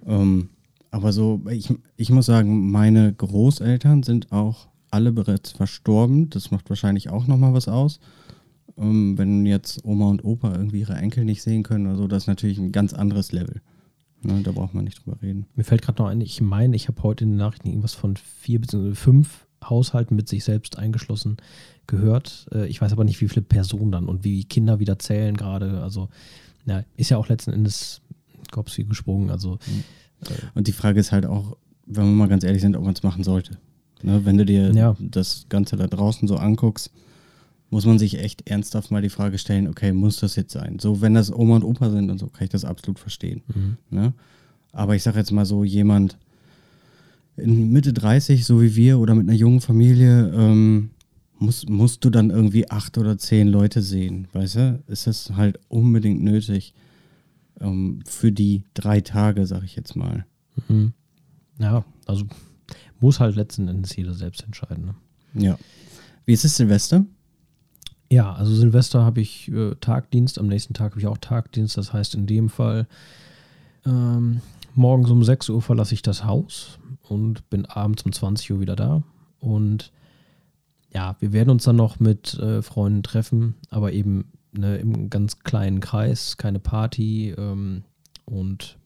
Ähm, 0.06 0.50
aber 0.92 1.12
so, 1.14 1.42
ich, 1.50 1.74
ich 1.96 2.12
muss 2.12 2.28
sagen, 2.28 2.70
meine 2.70 3.12
Großeltern 3.14 4.04
sind 4.04 4.32
auch 4.32 4.68
alle 4.92 5.12
bereits 5.12 5.52
verstorben. 5.52 6.30
Das 6.30 6.52
macht 6.52 6.70
wahrscheinlich 6.70 7.10
auch 7.10 7.26
nochmal 7.26 7.54
was 7.54 7.68
aus. 7.68 8.00
Ähm, 8.78 9.18
wenn 9.18 9.46
jetzt 9.46 9.84
Oma 9.84 10.10
und 10.10 10.24
Opa 10.24 10.54
irgendwie 10.54 10.82
ihre 10.82 10.96
Enkel 10.96 11.26
nicht 11.26 11.42
sehen 11.42 11.64
können 11.64 11.88
oder 11.88 11.96
so, 11.96 12.08
das 12.08 12.24
ist 12.24 12.28
natürlich 12.28 12.60
ein 12.60 12.72
ganz 12.72 12.94
anderes 12.94 13.32
Level. 13.32 13.62
Ne, 14.24 14.42
da 14.44 14.52
braucht 14.52 14.74
man 14.74 14.84
nicht 14.84 15.04
drüber 15.04 15.18
reden. 15.22 15.46
Mir 15.56 15.64
fällt 15.64 15.82
gerade 15.82 16.02
noch 16.02 16.08
ein, 16.10 16.22
ich 16.22 16.42
meine, 16.42 16.76
ich 16.76 16.88
habe 16.88 17.02
heute 17.04 17.24
in 17.24 17.32
den 17.32 17.38
Nachrichten 17.38 17.68
irgendwas 17.70 17.96
von 17.96 18.16
vier 18.18 18.62
bzw. 18.62 18.94
fünf 18.94 19.48
Haushalten 19.64 20.16
mit 20.16 20.28
sich 20.30 20.44
selbst 20.44 20.78
eingeschlossen 20.78 21.38
gehört. 21.88 22.48
Äh, 22.52 22.68
Ich 22.68 22.82
weiß 22.82 22.92
aber 22.92 23.04
nicht, 23.04 23.20
wie 23.22 23.28
viele 23.28 23.42
Personen 23.44 23.92
dann 23.92 24.06
und 24.06 24.24
wie 24.24 24.44
Kinder 24.44 24.80
wieder 24.80 25.00
zählen 25.00 25.36
gerade. 25.36 25.82
Also, 25.82 26.10
ja, 26.66 26.84
ist 26.98 27.10
ja 27.10 27.18
auch 27.18 27.30
letzten 27.30 27.52
Endes 27.52 28.02
Kops 28.52 28.78
wie 28.78 28.84
gesprungen. 28.86 29.30
Also, 29.32 29.58
Und 30.54 30.68
die 30.68 30.72
Frage 30.72 31.00
ist 31.00 31.12
halt 31.12 31.26
auch, 31.26 31.58
wenn 31.88 32.06
wir 32.06 32.12
mal 32.12 32.28
ganz 32.28 32.44
ehrlich 32.44 32.62
sind, 32.62 32.76
ob 32.76 32.84
man 32.84 32.94
es 32.94 33.02
machen 33.04 33.24
sollte. 33.24 33.58
Ne, 34.04 34.24
wenn 34.26 34.38
du 34.38 34.46
dir 34.46 34.72
Ja. 34.74 34.96
das 35.00 35.46
Ganze 35.50 35.78
da 35.78 35.88
draußen 35.88 36.28
so 36.28 36.36
anguckst, 36.38 36.92
muss 37.72 37.86
man 37.86 37.98
sich 37.98 38.20
echt 38.20 38.48
ernsthaft 38.50 38.92
mal 38.92 39.02
die 39.02 39.10
Frage 39.10 39.38
stellen, 39.38 39.68
okay, 39.68 39.94
muss 39.94 40.20
das 40.20 40.36
jetzt 40.36 40.52
sein? 40.52 40.78
So, 40.80 41.02
wenn 41.02 41.14
das 41.14 41.34
Oma 41.34 41.56
und 41.56 41.64
Opa 41.64 41.90
sind 41.90 42.12
und 42.12 42.20
so, 42.20 42.28
kann 42.28 42.44
ich 42.44 42.50
das 42.50 42.66
absolut 42.66 43.00
verstehen. 43.00 43.42
Ne? 43.90 44.14
Aber 44.74 44.96
ich 44.96 45.04
sage 45.04 45.18
jetzt 45.18 45.32
mal 45.32 45.46
so, 45.46 45.64
jemand 45.64 46.18
in 47.38 47.72
Mitte 47.72 47.94
30, 47.94 48.46
so 48.46 48.62
wie 48.62 48.76
wir, 48.76 49.00
oder 49.00 49.16
mit 49.16 49.28
einer 49.28 49.38
jungen 49.38 49.62
Familie, 49.62 50.32
ähm, 50.36 50.92
muss, 51.40 51.68
musst 51.68 52.04
du 52.04 52.10
dann 52.10 52.30
irgendwie 52.30 52.70
acht 52.70 52.98
oder 52.98 53.18
zehn 53.18 53.48
Leute 53.48 53.82
sehen, 53.82 54.28
weißt 54.34 54.56
du? 54.56 54.84
Ist 54.88 55.08
das 55.08 55.32
halt 55.32 55.58
unbedingt 55.70 56.22
nötig 56.22 56.74
ähm, 57.62 58.02
für 58.06 58.34
die 58.34 58.66
drei 58.74 59.00
Tage, 59.00 59.46
sag 59.48 59.64
ich 59.64 59.78
jetzt 59.78 59.96
mal. 59.96 60.26
mhm. 60.68 60.92
ja, 61.58 61.86
also 62.06 62.26
muss 63.00 63.20
halt 63.22 63.36
letzten 63.38 63.70
Endes 63.70 63.96
jeder 63.96 64.14
selbst 64.14 64.44
entscheiden. 64.44 64.86
Ne? 64.86 64.96
Ja. 65.42 65.58
Wie 66.26 66.34
ist 66.34 66.46
es 66.46 66.58
Silvester? 66.58 67.06
Ja, 68.12 68.34
also 68.34 68.54
Silvester 68.54 69.06
habe 69.06 69.22
ich 69.22 69.50
äh, 69.54 69.74
Tagdienst, 69.80 70.38
am 70.38 70.48
nächsten 70.48 70.74
Tag 70.74 70.92
habe 70.92 71.00
ich 71.00 71.08
auch 71.08 71.18
Tagdienst. 71.18 71.78
Das 71.78 71.94
heißt, 71.94 72.14
in 72.14 72.28
dem 72.28 72.50
Fall 72.50 72.86
ähm, 73.86 74.42
morgens 74.76 75.10
um 75.10 75.24
6 75.24 75.48
Uhr 75.48 75.62
verlasse 75.62 75.94
ich 75.94 76.02
das 76.02 76.26
Haus 76.26 76.78
und 77.04 77.50
bin 77.50 77.66
abends 77.66 78.04
um 78.04 78.12
20 78.12 78.52
Uhr 78.52 78.60
wieder 78.60 78.76
da. 78.76 79.02
Und 79.40 79.94
ja, 80.94 81.16
wir 81.22 81.32
werden 81.32 81.52
uns 81.52 81.64
dann 81.64 81.78
noch 81.78 82.02
mit 82.02 82.34
äh, 82.34 82.62
Freunden 82.62 83.02
treffen, 83.02 83.56
aber 83.70 83.94
eben 83.94 84.26
ne, 84.52 84.76
im 84.76 85.10
ganz 85.10 85.40
kleinen 85.40 85.80
Kreis, 85.80 86.36
keine 86.36 86.60
Party. 86.60 87.34
Ähm, 87.38 87.86
und 88.26 88.78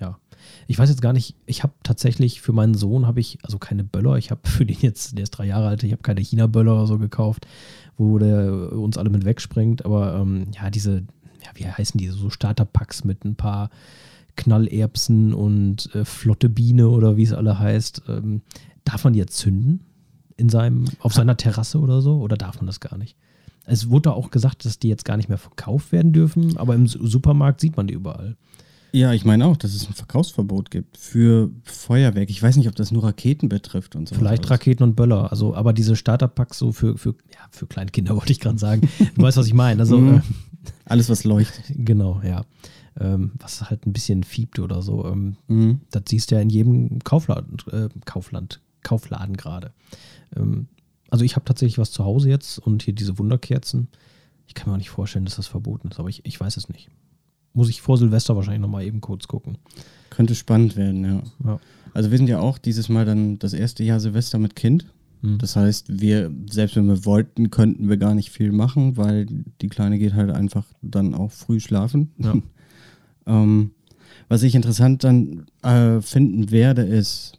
ja, 0.00 0.18
ich 0.66 0.78
weiß 0.78 0.88
jetzt 0.88 1.02
gar 1.02 1.12
nicht, 1.12 1.36
ich 1.44 1.62
habe 1.62 1.74
tatsächlich 1.82 2.40
für 2.40 2.52
meinen 2.52 2.74
Sohn 2.74 3.06
habe 3.06 3.20
ich, 3.20 3.38
also 3.42 3.58
keine 3.58 3.84
Böller, 3.84 4.16
ich 4.16 4.30
habe 4.30 4.40
für 4.48 4.64
den 4.64 4.78
jetzt, 4.80 5.18
der 5.18 5.24
ist 5.24 5.30
drei 5.32 5.46
Jahre 5.46 5.68
alt, 5.68 5.82
ich 5.82 5.92
habe 5.92 6.02
keine 6.02 6.20
China-Böller 6.20 6.74
oder 6.74 6.86
so 6.86 6.98
gekauft, 6.98 7.46
wo 7.96 8.18
der 8.18 8.72
uns 8.72 8.98
alle 8.98 9.10
mit 9.10 9.24
wegsprengt, 9.24 9.84
aber 9.84 10.16
ähm, 10.16 10.46
ja, 10.54 10.70
diese, 10.70 11.04
ja, 11.44 11.50
wie 11.54 11.66
heißen 11.66 11.98
die, 11.98 12.08
so 12.08 12.30
Starterpacks 12.30 13.04
mit 13.04 13.24
ein 13.24 13.36
paar 13.36 13.70
Knallerbsen 14.36 15.32
und 15.32 15.94
äh, 15.94 16.04
flotte 16.04 16.48
Biene 16.48 16.88
oder 16.88 17.16
wie 17.16 17.22
es 17.22 17.32
alle 17.32 17.58
heißt, 17.58 18.02
ähm, 18.08 18.42
darf 18.84 19.04
man 19.04 19.12
die 19.12 19.20
jetzt 19.20 19.36
zünden 19.36 19.80
in 20.36 20.48
seinem, 20.48 20.86
auf 20.98 21.14
seiner 21.14 21.36
Terrasse 21.36 21.78
oder 21.78 22.00
so, 22.02 22.18
oder 22.20 22.36
darf 22.36 22.56
man 22.56 22.66
das 22.66 22.80
gar 22.80 22.98
nicht? 22.98 23.16
Es 23.66 23.88
wurde 23.88 24.12
auch 24.12 24.30
gesagt, 24.30 24.64
dass 24.64 24.78
die 24.78 24.88
jetzt 24.88 25.04
gar 25.04 25.16
nicht 25.16 25.28
mehr 25.28 25.38
verkauft 25.38 25.92
werden 25.92 26.12
dürfen, 26.12 26.56
aber 26.58 26.74
im 26.74 26.86
Su- 26.86 27.06
Supermarkt 27.06 27.60
sieht 27.60 27.76
man 27.76 27.86
die 27.86 27.94
überall. 27.94 28.36
Ja, 28.96 29.12
ich 29.12 29.24
meine 29.24 29.44
auch, 29.46 29.56
dass 29.56 29.74
es 29.74 29.88
ein 29.88 29.92
Verkaufsverbot 29.94 30.70
gibt 30.70 30.96
für 30.98 31.50
Feuerwerk. 31.64 32.30
Ich 32.30 32.40
weiß 32.40 32.56
nicht, 32.56 32.68
ob 32.68 32.76
das 32.76 32.92
nur 32.92 33.02
Raketen 33.02 33.48
betrifft 33.48 33.96
und 33.96 34.08
so. 34.08 34.14
Vielleicht 34.14 34.48
Raketen 34.50 34.84
und 34.84 34.94
Böller, 34.94 35.32
also 35.32 35.52
aber 35.54 35.72
diese 35.72 35.96
Starterpacks 35.96 36.58
so 36.58 36.70
für, 36.70 36.96
für, 36.96 37.10
ja, 37.32 37.40
für 37.50 37.66
Kleinkinder 37.66 38.14
wollte 38.16 38.30
ich 38.30 38.38
gerade 38.38 38.58
sagen. 38.58 38.88
Du 39.16 39.22
weißt, 39.22 39.36
was 39.36 39.48
ich 39.48 39.54
meine. 39.54 39.80
Also 39.80 39.98
Mhm. 39.98 40.18
äh, 40.18 40.20
Alles, 40.84 41.08
was 41.08 41.24
leuchtet. 41.24 41.64
genau, 41.76 42.20
ja. 42.24 42.44
Ähm, 43.00 43.32
was 43.40 43.68
halt 43.68 43.84
ein 43.84 43.92
bisschen 43.92 44.22
fiebt 44.22 44.60
oder 44.60 44.80
so. 44.80 45.04
Ähm, 45.06 45.36
Mhm. 45.48 45.80
das 45.90 46.04
siehst 46.08 46.30
du 46.30 46.36
ja 46.36 46.40
in 46.40 46.50
jedem 46.50 47.00
Kaufladen, 47.00 47.56
äh, 47.72 47.88
Kaufland, 48.04 48.60
Kaufladen 48.84 49.36
gerade. 49.36 49.72
Ähm, 50.36 50.68
also 51.10 51.24
ich 51.24 51.34
habe 51.34 51.44
tatsächlich 51.44 51.78
was 51.78 51.90
zu 51.90 52.04
Hause 52.04 52.28
jetzt 52.28 52.58
und 52.60 52.84
hier 52.84 52.94
diese 52.94 53.18
Wunderkerzen. 53.18 53.88
Ich 54.46 54.54
kann 54.54 54.68
mir 54.68 54.74
auch 54.74 54.78
nicht 54.78 54.90
vorstellen, 54.90 55.24
dass 55.24 55.34
das 55.34 55.48
verboten 55.48 55.88
ist, 55.88 55.98
aber 55.98 56.08
ich, 56.08 56.24
ich 56.24 56.38
weiß 56.40 56.56
es 56.56 56.68
nicht. 56.68 56.88
Muss 57.54 57.70
ich 57.70 57.80
vor 57.80 57.96
Silvester 57.96 58.36
wahrscheinlich 58.36 58.60
nochmal 58.60 58.84
eben 58.84 59.00
kurz 59.00 59.26
gucken. 59.26 59.56
Könnte 60.10 60.34
spannend 60.34 60.76
werden, 60.76 61.04
ja. 61.04 61.22
Ja. 61.44 61.60
Also 61.94 62.10
wir 62.10 62.18
sind 62.18 62.28
ja 62.28 62.40
auch 62.40 62.58
dieses 62.58 62.88
Mal 62.88 63.04
dann 63.06 63.38
das 63.38 63.52
erste 63.52 63.84
Jahr 63.84 64.00
Silvester 64.00 64.38
mit 64.38 64.56
Kind. 64.56 64.86
Mhm. 65.22 65.38
Das 65.38 65.56
heißt, 65.56 66.00
wir, 66.00 66.30
selbst 66.50 66.76
wenn 66.76 66.86
wir 66.86 67.04
wollten, 67.04 67.50
könnten 67.50 67.88
wir 67.88 67.96
gar 67.96 68.14
nicht 68.14 68.30
viel 68.30 68.52
machen, 68.52 68.96
weil 68.96 69.26
die 69.26 69.68
Kleine 69.68 69.98
geht 69.98 70.14
halt 70.14 70.30
einfach 70.30 70.66
dann 70.82 71.14
auch 71.14 71.30
früh 71.30 71.60
schlafen. 71.60 72.10
Ja. 72.18 72.34
ähm, 73.26 73.70
was 74.28 74.42
ich 74.42 74.54
interessant 74.54 75.04
dann 75.04 75.46
äh, 75.62 76.00
finden 76.00 76.50
werde, 76.50 76.82
ist, 76.82 77.38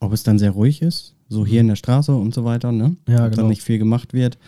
ob 0.00 0.12
es 0.12 0.22
dann 0.22 0.38
sehr 0.38 0.52
ruhig 0.52 0.82
ist, 0.82 1.14
so 1.28 1.44
hier 1.44 1.60
in 1.60 1.68
der 1.68 1.76
Straße 1.76 2.14
und 2.14 2.34
so 2.34 2.44
weiter, 2.44 2.72
ne? 2.72 2.96
Ja, 3.08 3.24
ob 3.24 3.30
genau. 3.30 3.42
dann 3.42 3.48
nicht 3.48 3.62
viel 3.62 3.78
gemacht 3.78 4.12
wird, 4.12 4.38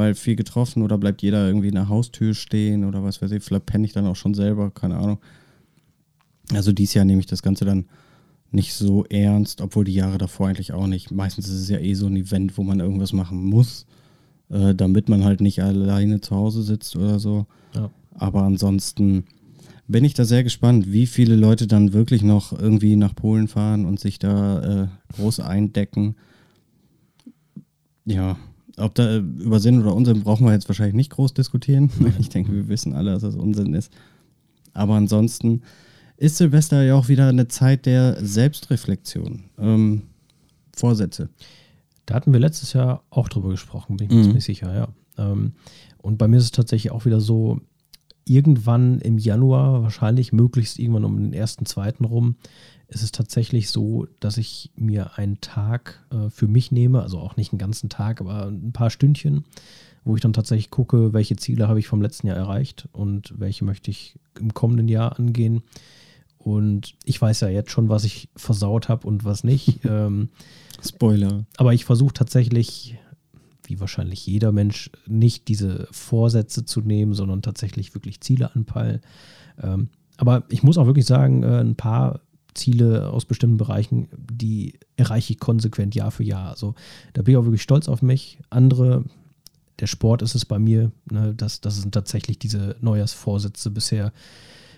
weil 0.00 0.14
viel 0.14 0.34
getroffen 0.34 0.82
oder 0.82 0.96
bleibt 0.96 1.20
jeder 1.20 1.46
irgendwie 1.46 1.68
in 1.68 1.74
der 1.74 1.90
Haustür 1.90 2.32
stehen 2.32 2.84
oder 2.86 3.04
was 3.04 3.20
weiß 3.20 3.30
ich, 3.32 3.44
vielleicht 3.44 3.66
penne 3.66 3.84
ich 3.84 3.92
dann 3.92 4.06
auch 4.06 4.16
schon 4.16 4.32
selber, 4.32 4.70
keine 4.70 4.96
Ahnung. 4.96 5.18
Also 6.54 6.72
dieses 6.72 6.94
Jahr 6.94 7.04
nehme 7.04 7.20
ich 7.20 7.26
das 7.26 7.42
Ganze 7.42 7.66
dann 7.66 7.84
nicht 8.50 8.72
so 8.72 9.04
ernst, 9.04 9.60
obwohl 9.60 9.84
die 9.84 9.92
Jahre 9.92 10.16
davor 10.16 10.48
eigentlich 10.48 10.72
auch 10.72 10.86
nicht. 10.86 11.10
Meistens 11.10 11.48
ist 11.48 11.60
es 11.60 11.68
ja 11.68 11.78
eh 11.78 11.92
so 11.92 12.06
ein 12.06 12.16
Event, 12.16 12.56
wo 12.56 12.62
man 12.62 12.80
irgendwas 12.80 13.12
machen 13.12 13.44
muss, 13.44 13.84
äh, 14.48 14.74
damit 14.74 15.10
man 15.10 15.22
halt 15.22 15.42
nicht 15.42 15.62
alleine 15.62 16.22
zu 16.22 16.34
Hause 16.34 16.62
sitzt 16.62 16.96
oder 16.96 17.18
so. 17.18 17.46
Ja. 17.74 17.90
Aber 18.14 18.42
ansonsten 18.42 19.24
bin 19.86 20.02
ich 20.02 20.14
da 20.14 20.24
sehr 20.24 20.44
gespannt, 20.44 20.90
wie 20.90 21.06
viele 21.06 21.36
Leute 21.36 21.66
dann 21.66 21.92
wirklich 21.92 22.22
noch 22.22 22.58
irgendwie 22.58 22.96
nach 22.96 23.14
Polen 23.14 23.48
fahren 23.48 23.84
und 23.84 24.00
sich 24.00 24.18
da 24.18 24.84
äh, 24.84 24.88
groß 25.14 25.40
eindecken. 25.40 26.16
Ja, 28.06 28.38
ob 28.76 28.94
da 28.94 29.08
äh, 29.10 29.16
über 29.18 29.60
Sinn 29.60 29.80
oder 29.80 29.94
Unsinn 29.94 30.22
brauchen 30.22 30.46
wir 30.46 30.52
jetzt 30.52 30.68
wahrscheinlich 30.68 30.94
nicht 30.94 31.10
groß 31.10 31.34
diskutieren. 31.34 31.90
Ich 32.18 32.28
denke, 32.28 32.52
wir 32.52 32.68
wissen 32.68 32.94
alle, 32.94 33.12
dass 33.12 33.22
das 33.22 33.34
Unsinn 33.36 33.74
ist. 33.74 33.92
Aber 34.72 34.94
ansonsten 34.94 35.62
ist 36.16 36.36
Silvester 36.36 36.82
ja 36.82 36.94
auch 36.94 37.08
wieder 37.08 37.28
eine 37.28 37.48
Zeit 37.48 37.86
der 37.86 38.24
Selbstreflexion. 38.24 39.44
Ähm, 39.58 40.02
Vorsätze. 40.76 41.28
Da 42.06 42.14
hatten 42.14 42.32
wir 42.32 42.40
letztes 42.40 42.72
Jahr 42.72 43.02
auch 43.10 43.28
drüber 43.28 43.50
gesprochen, 43.50 43.96
bin 43.96 44.06
ich 44.06 44.12
mir 44.12 44.20
Mhm. 44.20 44.24
ziemlich 44.24 44.44
sicher, 44.44 44.74
ja. 44.74 44.88
Ähm, 45.18 45.52
und 45.98 46.18
bei 46.18 46.28
mir 46.28 46.38
ist 46.38 46.44
es 46.44 46.50
tatsächlich 46.50 46.92
auch 46.92 47.04
wieder 47.04 47.20
so, 47.20 47.60
irgendwann 48.24 49.00
im 49.00 49.18
Januar, 49.18 49.82
wahrscheinlich 49.82 50.32
möglichst 50.32 50.78
irgendwann 50.78 51.04
um 51.04 51.16
den 51.16 51.32
ersten, 51.32 51.66
zweiten 51.66 52.04
rum, 52.04 52.36
ist 52.88 53.02
es 53.02 53.12
tatsächlich 53.12 53.70
so, 53.70 54.06
dass 54.18 54.36
ich 54.36 54.70
mir 54.74 55.16
einen 55.16 55.40
Tag 55.40 56.04
äh, 56.10 56.28
für 56.28 56.48
mich 56.48 56.72
nehme, 56.72 57.02
also 57.02 57.18
auch 57.18 57.36
nicht 57.36 57.52
einen 57.52 57.58
ganzen 57.58 57.88
Tag, 57.88 58.20
aber 58.20 58.46
ein 58.46 58.72
paar 58.72 58.90
Stündchen, 58.90 59.44
wo 60.04 60.16
ich 60.16 60.22
dann 60.22 60.32
tatsächlich 60.32 60.70
gucke, 60.70 61.12
welche 61.12 61.36
Ziele 61.36 61.68
habe 61.68 61.78
ich 61.78 61.86
vom 61.86 62.02
letzten 62.02 62.26
Jahr 62.26 62.36
erreicht 62.36 62.88
und 62.92 63.34
welche 63.38 63.64
möchte 63.64 63.90
ich 63.90 64.18
im 64.38 64.54
kommenden 64.54 64.88
Jahr 64.88 65.18
angehen. 65.18 65.62
Und 66.38 66.94
ich 67.04 67.20
weiß 67.20 67.40
ja 67.40 67.48
jetzt 67.48 67.70
schon, 67.70 67.88
was 67.88 68.04
ich 68.04 68.28
versaut 68.34 68.88
habe 68.88 69.06
und 69.06 69.24
was 69.24 69.44
nicht. 69.44 69.80
ähm, 69.84 70.30
Spoiler. 70.82 71.44
aber 71.58 71.74
ich 71.74 71.84
versuche 71.84 72.14
tatsächlich, 72.14 72.96
wie 73.70 73.80
wahrscheinlich 73.80 74.26
jeder 74.26 74.52
Mensch, 74.52 74.90
nicht 75.06 75.48
diese 75.48 75.88
Vorsätze 75.90 76.64
zu 76.64 76.80
nehmen, 76.80 77.14
sondern 77.14 77.42
tatsächlich 77.42 77.94
wirklich 77.94 78.20
Ziele 78.20 78.54
anpeilen. 78.54 79.00
Ähm, 79.62 79.88
aber 80.16 80.44
ich 80.48 80.62
muss 80.62 80.76
auch 80.76 80.86
wirklich 80.86 81.06
sagen, 81.06 81.42
äh, 81.42 81.60
ein 81.60 81.76
paar 81.76 82.20
Ziele 82.54 83.08
aus 83.10 83.24
bestimmten 83.24 83.56
Bereichen, 83.56 84.08
die 84.16 84.74
erreiche 84.96 85.32
ich 85.32 85.38
konsequent 85.38 85.94
Jahr 85.94 86.10
für 86.10 86.24
Jahr. 86.24 86.50
Also 86.50 86.74
da 87.12 87.22
bin 87.22 87.32
ich 87.32 87.38
auch 87.38 87.44
wirklich 87.44 87.62
stolz 87.62 87.88
auf 87.88 88.02
mich. 88.02 88.38
Andere, 88.50 89.04
der 89.78 89.86
Sport 89.86 90.22
ist 90.22 90.34
es 90.34 90.44
bei 90.44 90.58
mir, 90.58 90.90
ne, 91.10 91.34
das, 91.34 91.60
das 91.60 91.80
sind 91.80 91.92
tatsächlich 91.92 92.38
diese 92.38 92.76
Neujahrsvorsätze 92.80 93.70
bisher 93.70 94.12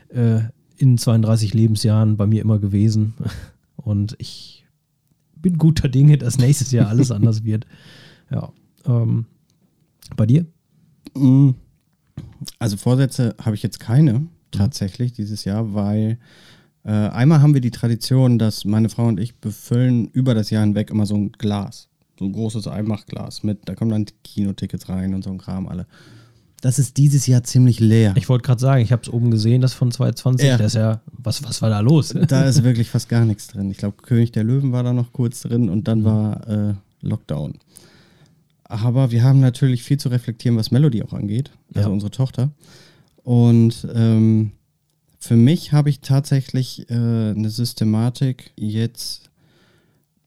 äh, 0.08 0.40
in 0.76 0.98
32 0.98 1.54
Lebensjahren 1.54 2.16
bei 2.16 2.26
mir 2.26 2.42
immer 2.42 2.58
gewesen. 2.58 3.14
Und 3.76 4.14
ich 4.18 4.64
bin 5.34 5.58
guter 5.58 5.88
Dinge, 5.88 6.18
dass 6.18 6.38
nächstes 6.38 6.70
Jahr 6.70 6.88
alles 6.88 7.10
anders 7.10 7.44
wird. 7.44 7.66
Ja. 8.30 8.52
Ähm, 8.86 9.26
bei 10.16 10.26
dir? 10.26 10.46
Mm, 11.14 11.50
Also 12.58 12.76
Vorsätze 12.76 13.34
habe 13.42 13.54
ich 13.54 13.62
jetzt 13.62 13.80
keine 13.80 14.26
tatsächlich 14.50 15.12
dieses 15.12 15.44
Jahr, 15.44 15.74
weil 15.74 16.18
äh, 16.84 16.90
einmal 16.90 17.40
haben 17.40 17.54
wir 17.54 17.60
die 17.60 17.70
Tradition, 17.70 18.38
dass 18.38 18.64
meine 18.64 18.88
Frau 18.88 19.06
und 19.06 19.20
ich 19.20 19.36
befüllen 19.36 20.08
über 20.08 20.34
das 20.34 20.50
Jahr 20.50 20.62
hinweg 20.64 20.90
immer 20.90 21.06
so 21.06 21.14
ein 21.14 21.32
Glas, 21.32 21.88
so 22.18 22.24
ein 22.24 22.32
großes 22.32 22.66
Einmachglas 22.66 23.42
mit, 23.42 23.60
da 23.66 23.74
kommen 23.74 23.90
dann 23.90 24.06
Kinotickets 24.24 24.88
rein 24.88 25.14
und 25.14 25.22
so 25.24 25.30
ein 25.30 25.38
Kram 25.38 25.68
alle. 25.68 25.86
Das 26.60 26.78
ist 26.78 26.96
dieses 26.96 27.26
Jahr 27.26 27.42
ziemlich 27.42 27.80
leer. 27.80 28.14
Ich 28.16 28.28
wollte 28.28 28.46
gerade 28.46 28.60
sagen, 28.60 28.82
ich 28.82 28.92
habe 28.92 29.02
es 29.02 29.08
oben 29.08 29.32
gesehen, 29.32 29.62
das 29.62 29.74
von 29.74 29.90
2020. 29.90 30.46
Ja. 30.46 30.56
Das 30.58 30.68
ist 30.68 30.74
ja, 30.74 31.00
was, 31.06 31.42
was 31.42 31.60
war 31.60 31.70
da 31.70 31.80
los? 31.80 32.14
da 32.28 32.44
ist 32.44 32.62
wirklich 32.62 32.88
fast 32.88 33.08
gar 33.08 33.24
nichts 33.24 33.48
drin. 33.48 33.70
Ich 33.70 33.78
glaube, 33.78 33.96
König 34.02 34.30
der 34.30 34.44
Löwen 34.44 34.70
war 34.70 34.84
da 34.84 34.92
noch 34.92 35.12
kurz 35.12 35.42
drin 35.42 35.68
und 35.68 35.88
dann 35.88 36.04
war 36.04 36.46
äh, 36.48 36.74
Lockdown. 37.00 37.54
Aber 38.72 39.10
wir 39.10 39.22
haben 39.22 39.40
natürlich 39.40 39.82
viel 39.82 39.98
zu 39.98 40.08
reflektieren, 40.08 40.56
was 40.56 40.70
Melody 40.70 41.02
auch 41.02 41.12
angeht, 41.12 41.50
also 41.74 41.88
Ja. 41.88 41.92
unsere 41.92 42.10
Tochter. 42.10 42.50
Und 43.22 43.86
ähm, 43.94 44.52
für 45.18 45.36
mich 45.36 45.72
habe 45.72 45.90
ich 45.90 46.00
tatsächlich 46.00 46.88
äh, 46.90 46.94
eine 46.94 47.50
Systematik 47.50 48.50
jetzt 48.56 49.30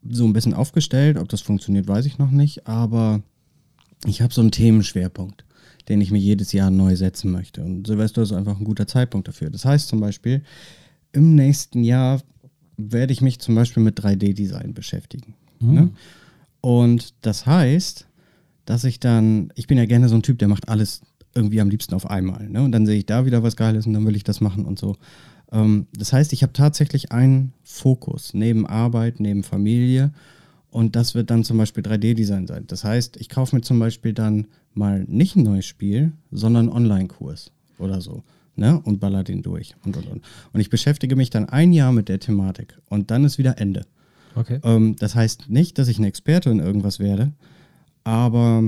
so 0.08 0.26
ein 0.26 0.34
bisschen 0.34 0.54
aufgestellt. 0.54 1.18
Ob 1.18 1.28
das 1.30 1.42
funktioniert, 1.42 1.88
weiß 1.88 2.06
ich 2.06 2.20
noch 2.20 2.30
nicht. 2.30 2.68
Aber 2.68 3.24
ich 4.06 4.22
habe 4.22 4.32
so 4.34 4.42
einen 4.42 4.52
Themenschwerpunkt, 4.52 5.44
den 5.90 6.00
ich 6.00 6.12
mir 6.12 6.20
jedes 6.20 6.52
Jahr 6.52 6.70
neu 6.70 6.96
setzen 6.96 7.32
möchte. 7.32 7.64
Und 7.64 7.88
Silvester 7.88 8.22
ist 8.22 8.32
einfach 8.32 8.60
ein 8.60 8.64
guter 8.64 8.86
Zeitpunkt 8.88 9.28
dafür. 9.28 9.50
Das 9.50 9.66
heißt 9.66 9.88
zum 9.88 10.00
Beispiel, 10.00 10.44
im 11.14 11.34
nächsten 11.34 11.84
Jahr 11.84 12.22
werde 12.78 13.12
ich 13.12 13.22
mich 13.22 13.40
zum 13.40 13.56
Beispiel 13.56 13.82
mit 13.82 14.00
3D-Design 14.00 14.76
beschäftigen. 14.76 15.34
Ne? 15.60 15.90
Und 16.62 17.14
das 17.22 17.46
heißt, 17.48 18.06
dass 18.66 18.84
ich 18.84 19.00
dann, 19.00 19.52
ich 19.56 19.68
bin 19.68 19.78
ja 19.78 19.86
gerne 19.86 20.10
so 20.10 20.16
ein 20.16 20.24
Typ, 20.24 20.40
der 20.40 20.48
macht 20.48 20.70
alles 20.70 21.02
irgendwie 21.34 21.62
am 21.62 21.70
liebsten 21.70 21.94
auf 21.94 22.10
einmal. 22.10 22.50
Ne? 22.50 22.64
Und 22.64 22.72
dann 22.72 22.86
sehe 22.86 22.98
ich 22.98 23.06
da 23.06 23.26
wieder 23.26 23.44
was 23.44 23.56
Geiles 23.56 23.86
und 23.86 23.94
dann 23.94 24.06
will 24.06 24.16
ich 24.16 24.24
das 24.24 24.42
machen 24.42 24.66
und 24.66 24.80
so. 24.80 24.96
Ähm, 25.52 25.88
das 25.96 26.14
heißt, 26.14 26.34
ich 26.34 26.44
habe 26.44 26.54
tatsächlich 26.54 27.12
einen 27.12 27.54
Fokus 27.64 28.34
neben 28.34 28.66
Arbeit, 28.66 29.20
neben 29.20 29.44
Familie 29.44 30.12
und 30.72 30.96
das 30.96 31.16
wird 31.16 31.30
dann 31.30 31.44
zum 31.44 31.58
Beispiel 31.58 31.84
3D-Design 31.84 32.48
sein. 32.48 32.66
Das 32.68 32.84
heißt, 32.84 33.18
ich 33.18 33.30
kaufe 33.30 33.56
mir 33.56 33.62
zum 33.62 33.80
Beispiel 33.80 34.14
dann 34.14 34.48
mal 34.74 35.06
nicht 35.08 35.36
ein 35.36 35.44
neues 35.44 35.66
Spiel, 35.66 36.14
sondern 36.32 36.68
einen 36.68 36.76
Online-Kurs 36.76 37.52
oder 37.78 38.02
so. 38.02 38.24
Ne? 38.58 38.80
Und 38.82 39.00
baller 39.00 39.24
den 39.24 39.42
durch 39.42 39.76
und 39.86 39.98
und 39.98 40.08
und. 40.08 40.24
Und 40.54 40.60
ich 40.60 40.70
beschäftige 40.70 41.16
mich 41.16 41.30
dann 41.30 41.50
ein 41.50 41.74
Jahr 41.74 41.92
mit 41.92 42.08
der 42.08 42.20
Thematik 42.20 42.78
und 42.90 43.12
dann 43.12 43.26
ist 43.26 43.38
wieder 43.38 43.58
Ende. 43.58 43.86
Okay. 44.36 44.60
Ähm, 44.64 44.96
das 44.98 45.16
heißt 45.16 45.50
nicht, 45.50 45.78
dass 45.78 45.88
ich 45.88 46.00
ein 46.00 46.06
Experte 46.06 46.50
in 46.50 46.60
irgendwas 46.60 47.00
werde, 47.00 47.34
aber 48.06 48.64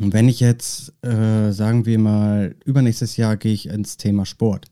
wenn 0.00 0.28
ich 0.28 0.40
jetzt, 0.40 0.94
äh, 1.04 1.50
sagen 1.52 1.84
wir 1.84 1.98
mal, 1.98 2.54
übernächstes 2.64 3.18
Jahr 3.18 3.36
gehe 3.36 3.52
ich 3.52 3.68
ins 3.68 3.98
Thema 3.98 4.24
Sport. 4.24 4.66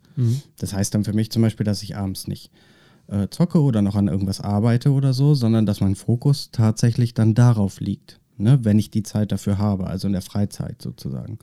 Das 0.58 0.72
heißt 0.72 0.94
dann 0.94 1.04
für 1.04 1.12
mich 1.12 1.30
zum 1.30 1.42
Beispiel, 1.42 1.64
dass 1.64 1.82
ich 1.82 1.96
abends 1.96 2.26
nicht 2.26 2.50
äh, 3.08 3.28
zocke 3.28 3.60
oder 3.60 3.82
noch 3.82 3.96
an 3.96 4.08
irgendwas 4.08 4.40
arbeite 4.40 4.92
oder 4.92 5.12
so, 5.12 5.34
sondern 5.34 5.66
dass 5.66 5.80
mein 5.80 5.94
Fokus 5.94 6.50
tatsächlich 6.52 7.12
dann 7.12 7.34
darauf 7.34 7.80
liegt, 7.80 8.20
ne? 8.38 8.60
wenn 8.62 8.78
ich 8.78 8.90
die 8.90 9.02
Zeit 9.02 9.32
dafür 9.32 9.58
habe, 9.58 9.86
also 9.86 10.06
in 10.06 10.12
der 10.12 10.22
Freizeit 10.22 10.80
sozusagen. 10.80 11.38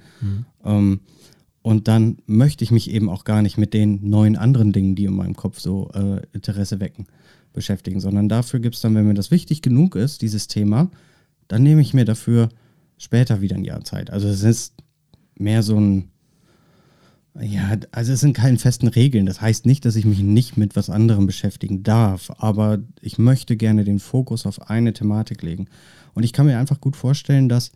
Ähm, 0.64 1.02
und 1.62 1.88
dann 1.88 2.18
möchte 2.26 2.64
ich 2.64 2.72
mich 2.72 2.90
eben 2.90 3.10
auch 3.10 3.24
gar 3.24 3.42
nicht 3.42 3.58
mit 3.58 3.74
den 3.74 4.10
neuen 4.10 4.36
anderen 4.36 4.74
Dingen, 4.74 4.96
die 4.96 5.06
in 5.06 5.16
meinem 5.16 5.36
Kopf 5.36 5.60
so 5.60 5.92
äh, 5.94 6.22
Interesse 6.34 6.80
wecken, 6.80 7.06
beschäftigen, 7.54 8.00
sondern 8.00 8.28
dafür 8.28 8.60
gibt 8.60 8.76
es 8.76 8.82
dann, 8.82 8.96
wenn 8.96 9.08
mir 9.08 9.14
das 9.14 9.32
wichtig 9.32 9.62
genug 9.62 9.96
ist, 9.96 10.22
dieses 10.22 10.48
Thema, 10.48 10.90
dann 11.54 11.64
nehme 11.64 11.82
ich 11.82 11.94
mir 11.94 12.04
dafür 12.06 12.50
später 12.98 13.42
wieder 13.42 13.56
ein 13.56 13.64
Jahr 13.64 13.84
Zeit. 13.84 14.10
Also 14.10 14.28
es 14.28 14.44
ist 14.44 14.74
mehr 15.38 15.62
so 15.64 15.80
ein, 15.80 16.10
ja, 17.40 17.76
also 17.92 18.12
es 18.14 18.20
sind 18.22 18.34
keine 18.34 18.58
festen 18.60 18.88
Regeln. 18.88 19.26
Das 19.26 19.42
heißt 19.42 19.66
nicht, 19.66 19.86
dass 19.86 19.96
ich 19.96 20.06
mich 20.06 20.20
nicht 20.22 20.58
mit 20.58 20.76
was 20.76 20.90
anderem 20.90 21.26
beschäftigen 21.26 21.84
darf, 21.84 22.32
aber 22.38 22.80
ich 23.02 23.18
möchte 23.18 23.58
gerne 23.58 23.84
den 23.84 24.00
Fokus 24.00 24.46
auf 24.46 24.70
eine 24.70 24.94
Thematik 24.94 25.42
legen. 25.42 25.68
Und 26.14 26.24
ich 26.24 26.34
kann 26.34 26.46
mir 26.46 26.60
einfach 26.60 26.80
gut 26.82 26.96
vorstellen, 26.96 27.50
dass, 27.50 27.72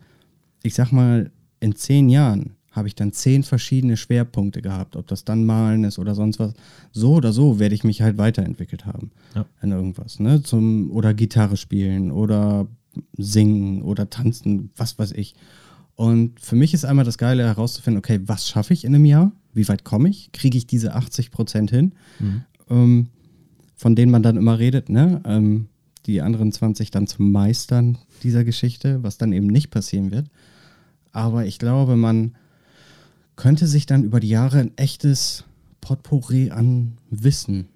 ich 0.62 0.74
sag 0.74 0.92
mal, 0.92 1.30
in 1.60 1.74
zehn 1.74 2.08
Jahren 2.08 2.54
habe 2.70 2.86
ich 2.86 2.94
dann 2.94 3.12
zehn 3.12 3.42
verschiedene 3.42 3.96
Schwerpunkte 3.96 4.62
gehabt, 4.62 4.94
ob 4.94 5.08
das 5.08 5.24
dann 5.24 5.44
Malen 5.44 5.82
ist 5.82 5.98
oder 5.98 6.14
sonst 6.14 6.38
was. 6.38 6.52
So 6.92 7.14
oder 7.14 7.32
so 7.32 7.58
werde 7.58 7.74
ich 7.74 7.82
mich 7.82 8.02
halt 8.02 8.18
weiterentwickelt 8.18 8.86
haben 8.86 9.10
Ja. 9.34 9.44
in 9.62 9.72
irgendwas, 9.72 10.20
ne? 10.20 10.42
Zum, 10.42 10.90
oder 10.92 11.14
Gitarre 11.14 11.56
spielen 11.56 12.12
oder 12.12 12.68
singen 13.16 13.82
oder 13.82 14.10
tanzen, 14.10 14.70
was 14.76 14.98
weiß 14.98 15.12
ich. 15.12 15.34
Und 15.94 16.38
für 16.40 16.54
mich 16.54 16.74
ist 16.74 16.84
einmal 16.84 17.04
das 17.04 17.18
Geile 17.18 17.44
herauszufinden, 17.44 17.98
okay, 17.98 18.20
was 18.24 18.48
schaffe 18.48 18.72
ich 18.72 18.84
in 18.84 18.94
einem 18.94 19.04
Jahr? 19.04 19.32
Wie 19.52 19.66
weit 19.68 19.84
komme 19.84 20.08
ich? 20.08 20.30
Kriege 20.32 20.56
ich 20.56 20.66
diese 20.66 20.94
80 20.94 21.30
Prozent 21.30 21.70
hin? 21.70 21.92
Ähm, 22.70 23.08
von 23.74 23.96
denen 23.96 24.12
man 24.12 24.22
dann 24.22 24.36
immer 24.36 24.58
redet, 24.58 24.88
ne? 24.88 25.20
Ähm, 25.24 25.68
die 26.06 26.22
anderen 26.22 26.52
20 26.52 26.90
dann 26.90 27.06
zum 27.06 27.32
Meistern 27.32 27.98
dieser 28.22 28.44
Geschichte, 28.44 29.02
was 29.02 29.18
dann 29.18 29.32
eben 29.32 29.46
nicht 29.46 29.70
passieren 29.70 30.10
wird. 30.10 30.26
Aber 31.12 31.46
ich 31.46 31.58
glaube, 31.58 31.96
man 31.96 32.36
könnte 33.36 33.66
sich 33.66 33.86
dann 33.86 34.04
über 34.04 34.20
die 34.20 34.28
Jahre 34.28 34.58
ein 34.58 34.76
echtes 34.76 35.44
Potpourri 35.80 36.50
an 36.50 36.98
Wissen 37.10 37.68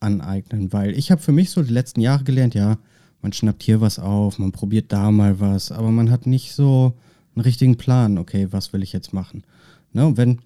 aneignen, 0.00 0.72
weil 0.72 0.96
ich 0.96 1.10
habe 1.10 1.22
für 1.22 1.32
mich 1.32 1.50
so 1.50 1.62
die 1.62 1.72
letzten 1.72 2.00
Jahre 2.00 2.24
gelernt, 2.24 2.54
ja, 2.54 2.78
man 3.22 3.32
schnappt 3.32 3.62
hier 3.62 3.80
was 3.80 3.98
auf, 3.98 4.38
man 4.38 4.52
probiert 4.52 4.92
da 4.92 5.10
mal 5.10 5.40
was, 5.40 5.72
aber 5.72 5.90
man 5.90 6.10
hat 6.10 6.26
nicht 6.26 6.52
so 6.52 6.94
einen 7.34 7.44
richtigen 7.44 7.76
Plan, 7.76 8.18
okay, 8.18 8.48
was 8.50 8.72
will 8.72 8.82
ich 8.82 8.92
jetzt 8.92 9.12
machen. 9.12 9.44
Ne? 9.92 10.16
Wenn, 10.16 10.40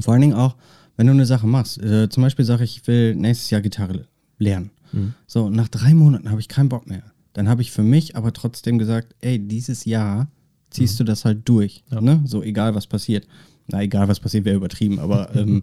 vor 0.00 0.14
allen 0.14 0.22
Dingen 0.22 0.34
auch, 0.34 0.56
wenn 0.96 1.06
du 1.06 1.12
eine 1.12 1.26
Sache 1.26 1.46
machst, 1.46 1.82
äh, 1.82 2.08
zum 2.08 2.22
Beispiel 2.22 2.44
sage 2.44 2.64
ich, 2.64 2.78
ich 2.78 2.86
will 2.86 3.14
nächstes 3.14 3.50
Jahr 3.50 3.60
Gitarre 3.60 4.06
lernen. 4.38 4.70
Mhm. 4.92 5.14
So, 5.26 5.50
nach 5.50 5.68
drei 5.68 5.92
Monaten 5.94 6.30
habe 6.30 6.40
ich 6.40 6.48
keinen 6.48 6.68
Bock 6.68 6.86
mehr. 6.88 7.02
Dann 7.34 7.48
habe 7.48 7.62
ich 7.62 7.70
für 7.70 7.82
mich 7.82 8.16
aber 8.16 8.32
trotzdem 8.32 8.78
gesagt, 8.78 9.14
ey, 9.20 9.38
dieses 9.38 9.84
Jahr 9.84 10.28
ziehst 10.70 10.98
du 10.98 11.04
das 11.04 11.24
halt 11.24 11.48
durch. 11.48 11.84
Ja. 11.90 12.00
Ne? 12.00 12.22
So 12.24 12.42
egal 12.42 12.74
was 12.74 12.86
passiert. 12.86 13.26
Na, 13.66 13.82
egal 13.82 14.08
was 14.08 14.20
passiert, 14.20 14.44
wäre 14.44 14.56
übertrieben, 14.56 14.98
aber 14.98 15.34
ähm, 15.36 15.62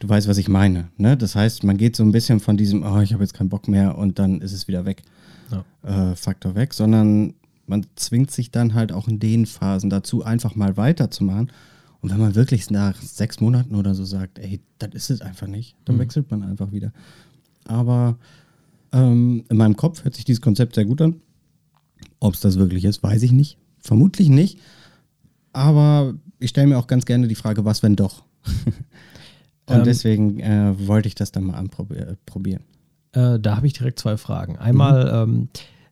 du 0.00 0.08
weißt, 0.08 0.28
was 0.28 0.38
ich 0.38 0.48
meine. 0.48 0.88
Ne? 0.96 1.16
Das 1.16 1.36
heißt, 1.36 1.64
man 1.64 1.76
geht 1.76 1.96
so 1.96 2.02
ein 2.02 2.12
bisschen 2.12 2.40
von 2.40 2.56
diesem, 2.56 2.82
oh, 2.82 3.00
ich 3.00 3.12
habe 3.12 3.22
jetzt 3.22 3.34
keinen 3.34 3.48
Bock 3.48 3.68
mehr 3.68 3.98
und 3.98 4.18
dann 4.18 4.40
ist 4.40 4.52
es 4.52 4.66
wieder 4.66 4.84
weg, 4.86 5.02
Ja. 5.50 6.10
äh, 6.10 6.16
Faktor 6.16 6.54
weg, 6.54 6.74
sondern 6.74 7.34
man 7.66 7.86
zwingt 7.96 8.30
sich 8.30 8.50
dann 8.50 8.74
halt 8.74 8.92
auch 8.92 9.08
in 9.08 9.18
den 9.18 9.46
Phasen 9.46 9.90
dazu, 9.90 10.22
einfach 10.24 10.54
mal 10.54 10.76
weiterzumachen. 10.76 11.50
Und 12.00 12.10
wenn 12.10 12.18
man 12.20 12.34
wirklich 12.34 12.70
nach 12.70 13.00
sechs 13.00 13.40
Monaten 13.40 13.74
oder 13.74 13.94
so 13.94 14.04
sagt, 14.04 14.38
ey, 14.38 14.60
das 14.78 14.90
ist 14.92 15.10
es 15.10 15.20
einfach 15.22 15.46
nicht, 15.46 15.74
dann 15.86 15.98
wechselt 15.98 16.30
man 16.30 16.42
einfach 16.42 16.70
wieder. 16.70 16.92
Aber 17.64 18.18
ähm, 18.92 19.44
in 19.48 19.56
meinem 19.56 19.76
Kopf 19.76 20.04
hört 20.04 20.14
sich 20.14 20.26
dieses 20.26 20.42
Konzept 20.42 20.74
sehr 20.74 20.84
gut 20.84 21.00
an. 21.00 21.20
Ob 22.20 22.34
es 22.34 22.40
das 22.40 22.58
wirklich 22.58 22.84
ist, 22.84 23.02
weiß 23.02 23.22
ich 23.22 23.32
nicht. 23.32 23.56
Vermutlich 23.78 24.28
nicht. 24.28 24.58
Aber 25.54 26.14
ich 26.40 26.50
stelle 26.50 26.66
mir 26.66 26.78
auch 26.78 26.86
ganz 26.86 27.06
gerne 27.06 27.26
die 27.26 27.34
Frage, 27.34 27.64
was 27.64 27.82
wenn 27.82 27.96
doch? 27.96 28.24
Und 29.66 29.76
Ähm, 29.76 29.84
deswegen 29.84 30.40
äh, 30.40 30.74
wollte 30.86 31.08
ich 31.08 31.14
das 31.14 31.32
dann 31.32 31.44
mal 31.44 31.54
anprobieren. 31.54 32.64
Äh, 33.14 33.38
da 33.40 33.56
habe 33.56 33.66
ich 33.66 33.72
direkt 33.72 33.98
zwei 33.98 34.16
Fragen. 34.16 34.58
Einmal, 34.58 35.26
Mhm. 35.26 35.32
ähm, 35.32 35.48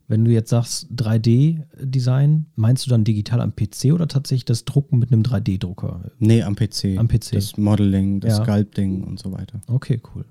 wenn 0.08 0.24
du 0.24 0.30
jetzt 0.30 0.50
sagst 0.50 0.88
3D-Design, 0.94 2.46
meinst 2.56 2.86
du 2.86 2.90
dann 2.90 3.04
digital 3.04 3.40
am 3.40 3.52
PC 3.54 3.92
oder 3.92 4.08
tatsächlich 4.08 4.44
das 4.44 4.64
Drucken 4.64 4.98
mit 4.98 5.12
einem 5.12 5.22
3D-Drucker? 5.22 6.10
Nee, 6.18 6.42
am 6.42 6.54
PC. 6.54 6.98
Am 6.98 7.08
PC. 7.08 7.32
Das 7.32 7.56
Modeling, 7.56 8.20
das 8.20 8.38
Ja. 8.38 8.44
Sculpting 8.44 9.04
und 9.04 9.18
so 9.18 9.32
weiter. 9.32 9.60
Okay, 9.68 10.00
cool. 10.14 10.24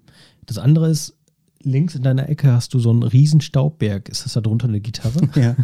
Das 0.45 0.57
andere 0.57 0.89
ist, 0.89 1.15
links 1.63 1.95
in 1.95 2.03
deiner 2.03 2.27
Ecke 2.29 2.51
hast 2.51 2.73
du 2.73 2.79
so 2.79 2.89
einen 2.89 3.03
riesen 3.03 3.41
Staubberg. 3.41 4.09
Ist 4.09 4.25
das 4.25 4.33
da 4.33 4.41
drunter 4.41 4.67
eine 4.67 4.79
Gitarre? 4.79 5.19
Ja. 5.35 5.55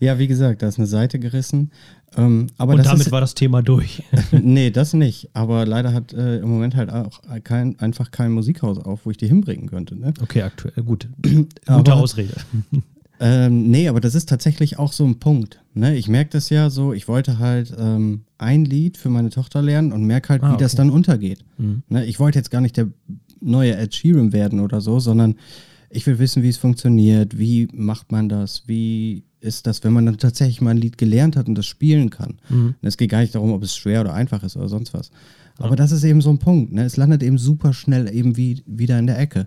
ja, 0.00 0.18
wie 0.18 0.26
gesagt, 0.26 0.62
da 0.62 0.68
ist 0.68 0.78
eine 0.78 0.86
Seite 0.86 1.18
gerissen. 1.18 1.70
Ähm, 2.16 2.46
aber 2.58 2.72
Und 2.72 2.78
das 2.78 2.86
damit 2.88 3.06
ist, 3.06 3.12
war 3.12 3.20
das 3.20 3.34
Thema 3.34 3.62
durch. 3.62 4.02
nee, 4.32 4.70
das 4.70 4.94
nicht. 4.94 5.30
Aber 5.34 5.66
leider 5.66 5.92
hat 5.92 6.12
äh, 6.12 6.38
im 6.38 6.48
Moment 6.48 6.74
halt 6.76 6.90
auch 6.90 7.20
kein, 7.44 7.78
einfach 7.80 8.10
kein 8.10 8.32
Musikhaus 8.32 8.78
auf, 8.78 9.04
wo 9.06 9.10
ich 9.10 9.16
die 9.16 9.26
hinbringen 9.28 9.68
könnte. 9.68 9.96
Ne? 9.96 10.14
Okay, 10.22 10.42
aktuell, 10.42 10.82
gut. 10.84 11.08
Aber- 11.66 11.78
Gute 11.78 11.94
Ausrede. 11.94 12.34
Ähm, 13.18 13.70
nee, 13.70 13.88
aber 13.88 14.00
das 14.02 14.14
ist 14.14 14.28
tatsächlich 14.28 14.78
auch 14.78 14.92
so 14.92 15.02
ein 15.06 15.18
Punkt. 15.18 15.62
Ne? 15.72 15.96
Ich 15.96 16.06
merke 16.06 16.28
das 16.32 16.50
ja 16.50 16.68
so, 16.68 16.92
ich 16.92 17.08
wollte 17.08 17.38
halt 17.38 17.74
ähm, 17.78 18.24
ein 18.36 18.66
Lied 18.66 18.98
für 18.98 19.08
meine 19.08 19.30
Tochter 19.30 19.62
lernen 19.62 19.92
und 19.92 20.04
merke 20.04 20.28
halt, 20.28 20.42
Ah, 20.42 20.52
wie 20.52 20.58
das 20.58 20.74
okay. 20.74 20.82
dann 20.82 20.90
untergeht. 20.90 21.42
Mhm. 21.56 21.82
Ne? 21.88 22.04
Ich 22.04 22.20
wollte 22.20 22.38
jetzt 22.38 22.50
gar 22.50 22.60
nicht 22.60 22.76
der 22.76 22.88
neue 23.40 23.76
Ed 23.76 23.94
Sheeran 23.94 24.32
werden 24.32 24.60
oder 24.60 24.80
so, 24.80 24.98
sondern 25.00 25.36
ich 25.90 26.06
will 26.06 26.18
wissen, 26.18 26.42
wie 26.42 26.48
es 26.48 26.56
funktioniert, 26.56 27.38
wie 27.38 27.68
macht 27.72 28.12
man 28.12 28.28
das, 28.28 28.64
wie 28.66 29.24
ist 29.40 29.66
das, 29.66 29.84
wenn 29.84 29.92
man 29.92 30.06
dann 30.06 30.18
tatsächlich 30.18 30.60
mal 30.60 30.70
ein 30.70 30.78
Lied 30.78 30.98
gelernt 30.98 31.36
hat 31.36 31.48
und 31.48 31.54
das 31.54 31.66
spielen 31.66 32.10
kann. 32.10 32.38
Mhm. 32.48 32.74
Und 32.80 32.88
Es 32.88 32.96
geht 32.96 33.10
gar 33.10 33.20
nicht 33.20 33.34
darum, 33.34 33.52
ob 33.52 33.62
es 33.62 33.76
schwer 33.76 34.00
oder 34.00 34.14
einfach 34.14 34.42
ist 34.42 34.56
oder 34.56 34.68
sonst 34.68 34.92
was. 34.94 35.10
Aber 35.58 35.76
das 35.76 35.92
ist 35.92 36.04
eben 36.04 36.20
so 36.20 36.30
ein 36.30 36.38
Punkt. 36.38 36.72
Ne? 36.72 36.84
Es 36.84 36.96
landet 36.96 37.22
eben 37.22 37.38
super 37.38 37.72
schnell 37.72 38.12
eben 38.14 38.36
wie, 38.36 38.62
wieder 38.66 38.98
in 38.98 39.06
der 39.06 39.18
Ecke. 39.18 39.46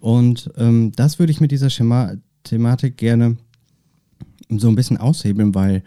Und 0.00 0.50
ähm, 0.56 0.92
das 0.96 1.18
würde 1.18 1.30
ich 1.30 1.40
mit 1.40 1.52
dieser 1.52 1.70
Schema 1.70 2.14
Thematik 2.42 2.96
gerne 2.96 3.36
so 4.48 4.68
ein 4.68 4.76
bisschen 4.76 4.96
aushebeln, 4.96 5.54
weil 5.54 5.82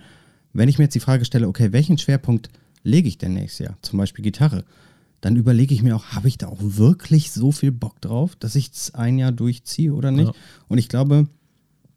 wenn 0.53 0.69
ich 0.69 0.77
mir 0.77 0.85
jetzt 0.85 0.95
die 0.95 0.99
Frage 0.99 1.25
stelle, 1.25 1.47
okay, 1.47 1.71
welchen 1.71 1.97
Schwerpunkt 1.97 2.49
lege 2.83 3.07
ich 3.07 3.17
denn 3.17 3.33
nächstes 3.33 3.65
Jahr? 3.65 3.77
Zum 3.81 3.97
Beispiel 3.97 4.23
Gitarre. 4.23 4.63
Dann 5.21 5.35
überlege 5.35 5.73
ich 5.73 5.83
mir 5.83 5.95
auch, 5.95 6.07
habe 6.07 6.27
ich 6.27 6.37
da 6.37 6.47
auch 6.47 6.59
wirklich 6.59 7.31
so 7.31 7.51
viel 7.51 7.71
Bock 7.71 7.99
drauf, 8.01 8.35
dass 8.35 8.55
ich 8.55 8.71
es 8.71 8.95
ein 8.95 9.17
Jahr 9.17 9.31
durchziehe 9.31 9.93
oder 9.93 10.11
nicht? 10.11 10.27
Ja. 10.27 10.33
Und 10.67 10.77
ich 10.77 10.89
glaube, 10.89 11.27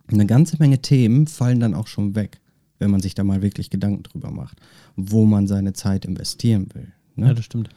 eine 0.08 0.26
ganze 0.26 0.56
Menge 0.58 0.80
Themen 0.80 1.26
fallen 1.26 1.60
dann 1.60 1.74
auch 1.74 1.86
schon 1.86 2.14
weg, 2.14 2.40
wenn 2.78 2.90
man 2.90 3.00
sich 3.00 3.14
da 3.14 3.24
mal 3.24 3.42
wirklich 3.42 3.70
Gedanken 3.70 4.02
drüber 4.02 4.30
macht, 4.30 4.58
wo 4.96 5.24
man 5.24 5.46
seine 5.46 5.72
Zeit 5.72 6.04
investieren 6.04 6.68
will. 6.74 6.92
Ne? 7.16 7.28
Ja, 7.28 7.34
das 7.34 7.44
stimmt. 7.44 7.68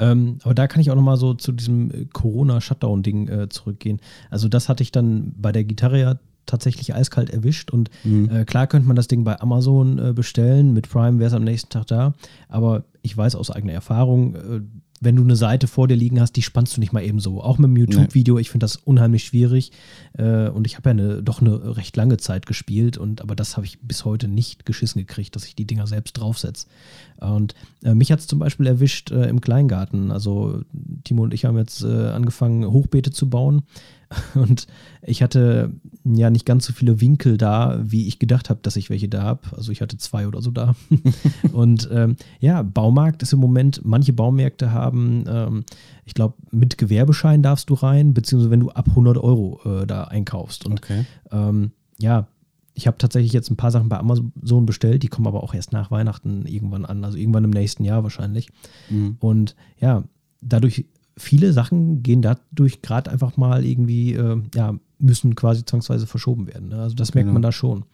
Ähm, 0.00 0.38
aber 0.42 0.54
da 0.54 0.66
kann 0.66 0.80
ich 0.80 0.90
auch 0.90 0.96
nochmal 0.96 1.16
so 1.16 1.34
zu 1.34 1.52
diesem 1.52 1.90
äh, 1.90 2.04
Corona-Shutdown-Ding 2.12 3.28
äh, 3.28 3.48
zurückgehen. 3.48 4.00
Also 4.28 4.48
das 4.48 4.68
hatte 4.68 4.82
ich 4.82 4.90
dann 4.90 5.32
bei 5.36 5.52
der 5.52 5.64
Gitarre 5.64 6.00
ja 6.00 6.18
tatsächlich 6.46 6.94
eiskalt 6.94 7.30
erwischt 7.30 7.70
und 7.70 7.90
äh, 8.30 8.44
klar 8.44 8.66
könnte 8.66 8.86
man 8.86 8.96
das 8.96 9.08
Ding 9.08 9.24
bei 9.24 9.40
Amazon 9.40 9.98
äh, 9.98 10.12
bestellen, 10.12 10.72
mit 10.72 10.88
Prime 10.88 11.18
wäre 11.18 11.28
es 11.28 11.34
am 11.34 11.44
nächsten 11.44 11.70
Tag 11.70 11.86
da, 11.86 12.14
aber 12.48 12.84
ich 13.02 13.16
weiß 13.16 13.34
aus 13.34 13.50
eigener 13.50 13.72
Erfahrung, 13.72 14.34
äh, 14.34 14.60
wenn 15.04 15.16
du 15.16 15.22
eine 15.22 15.36
Seite 15.36 15.66
vor 15.66 15.86
dir 15.86 15.96
liegen 15.96 16.20
hast, 16.20 16.32
die 16.32 16.42
spannst 16.42 16.76
du 16.76 16.80
nicht 16.80 16.92
mal 16.92 17.02
eben 17.02 17.20
so. 17.20 17.42
Auch 17.42 17.58
mit 17.58 17.68
dem 17.68 17.76
YouTube-Video, 17.76 18.38
ich 18.38 18.50
finde 18.50 18.64
das 18.64 18.76
unheimlich 18.76 19.24
schwierig. 19.24 19.72
Äh, 20.16 20.48
und 20.48 20.66
ich 20.66 20.76
habe 20.76 20.90
ja 20.90 20.92
eine, 20.92 21.22
doch 21.22 21.40
eine 21.40 21.76
recht 21.76 21.96
lange 21.96 22.16
Zeit 22.16 22.46
gespielt, 22.46 22.96
und 22.96 23.20
aber 23.20 23.36
das 23.36 23.56
habe 23.56 23.66
ich 23.66 23.80
bis 23.80 24.04
heute 24.04 24.28
nicht 24.28 24.64
geschissen 24.64 25.00
gekriegt, 25.00 25.36
dass 25.36 25.46
ich 25.46 25.54
die 25.54 25.66
Dinger 25.66 25.86
selbst 25.86 26.14
draufsetze. 26.14 26.66
Und 27.20 27.54
äh, 27.82 27.94
mich 27.94 28.12
hat 28.12 28.20
es 28.20 28.26
zum 28.26 28.38
Beispiel 28.38 28.66
erwischt 28.66 29.10
äh, 29.10 29.28
im 29.28 29.40
Kleingarten. 29.40 30.10
Also 30.10 30.62
Timo 31.04 31.22
und 31.22 31.34
ich 31.34 31.44
haben 31.44 31.58
jetzt 31.58 31.82
äh, 31.84 32.08
angefangen, 32.08 32.64
Hochbeete 32.64 33.10
zu 33.10 33.28
bauen. 33.28 33.62
Und 34.34 34.66
ich 35.02 35.22
hatte 35.22 35.72
ja 36.04 36.30
nicht 36.30 36.46
ganz 36.46 36.66
so 36.66 36.72
viele 36.72 37.00
Winkel 37.00 37.36
da, 37.36 37.78
wie 37.82 38.06
ich 38.06 38.18
gedacht 38.18 38.50
habe, 38.50 38.60
dass 38.62 38.76
ich 38.76 38.90
welche 38.90 39.08
da 39.08 39.22
habe. 39.22 39.40
Also 39.56 39.72
ich 39.72 39.80
hatte 39.80 39.96
zwei 39.98 40.26
oder 40.26 40.42
so 40.42 40.50
da. 40.50 40.74
und 41.52 41.88
ähm, 41.92 42.16
ja, 42.40 42.62
Baumarkt 42.62 43.22
ist 43.22 43.32
im 43.32 43.38
Moment, 43.38 43.82
manche 43.84 44.12
Baumärkte 44.12 44.72
haben, 44.72 45.24
ähm, 45.26 45.64
ich 46.04 46.14
glaube, 46.14 46.34
mit 46.50 46.78
Gewerbeschein 46.78 47.42
darfst 47.42 47.70
du 47.70 47.74
rein, 47.74 48.14
beziehungsweise 48.14 48.50
wenn 48.50 48.60
du 48.60 48.70
ab 48.70 48.88
100 48.90 49.18
Euro 49.18 49.60
äh, 49.64 49.86
da 49.86 50.04
einkaufst. 50.04 50.66
Und 50.66 50.80
Okay. 50.80 51.04
ähm, 51.30 51.70
ja, 51.98 52.26
ich 52.74 52.86
habe 52.86 52.98
tatsächlich 52.98 53.32
jetzt 53.32 53.50
ein 53.50 53.56
paar 53.56 53.70
Sachen 53.70 53.88
bei 53.88 53.98
Amazon 53.98 54.66
bestellt, 54.66 55.02
die 55.02 55.08
kommen 55.08 55.28
aber 55.28 55.42
auch 55.42 55.54
erst 55.54 55.72
nach 55.72 55.90
Weihnachten 55.90 56.44
irgendwann 56.46 56.84
an, 56.84 57.04
also 57.04 57.16
irgendwann 57.16 57.44
im 57.44 57.50
nächsten 57.50 57.84
Jahr 57.84 58.02
wahrscheinlich. 58.02 58.48
Mhm. 58.90 59.16
Und 59.20 59.54
ja, 59.78 60.02
dadurch, 60.40 60.84
viele 61.16 61.52
Sachen 61.52 62.02
gehen 62.02 62.22
dadurch 62.22 62.82
gerade 62.82 63.10
einfach 63.10 63.36
mal 63.36 63.64
irgendwie, 63.64 64.14
äh, 64.14 64.40
ja, 64.54 64.74
müssen 64.98 65.34
quasi 65.34 65.64
zwangsweise 65.64 66.06
verschoben 66.06 66.46
werden. 66.46 66.68
Ne? 66.68 66.76
Also 66.80 66.94
das 66.94 67.14
merkt 67.14 67.26
Genau. 67.26 67.34
man 67.34 67.42
da 67.42 67.52
schon, 67.52 67.84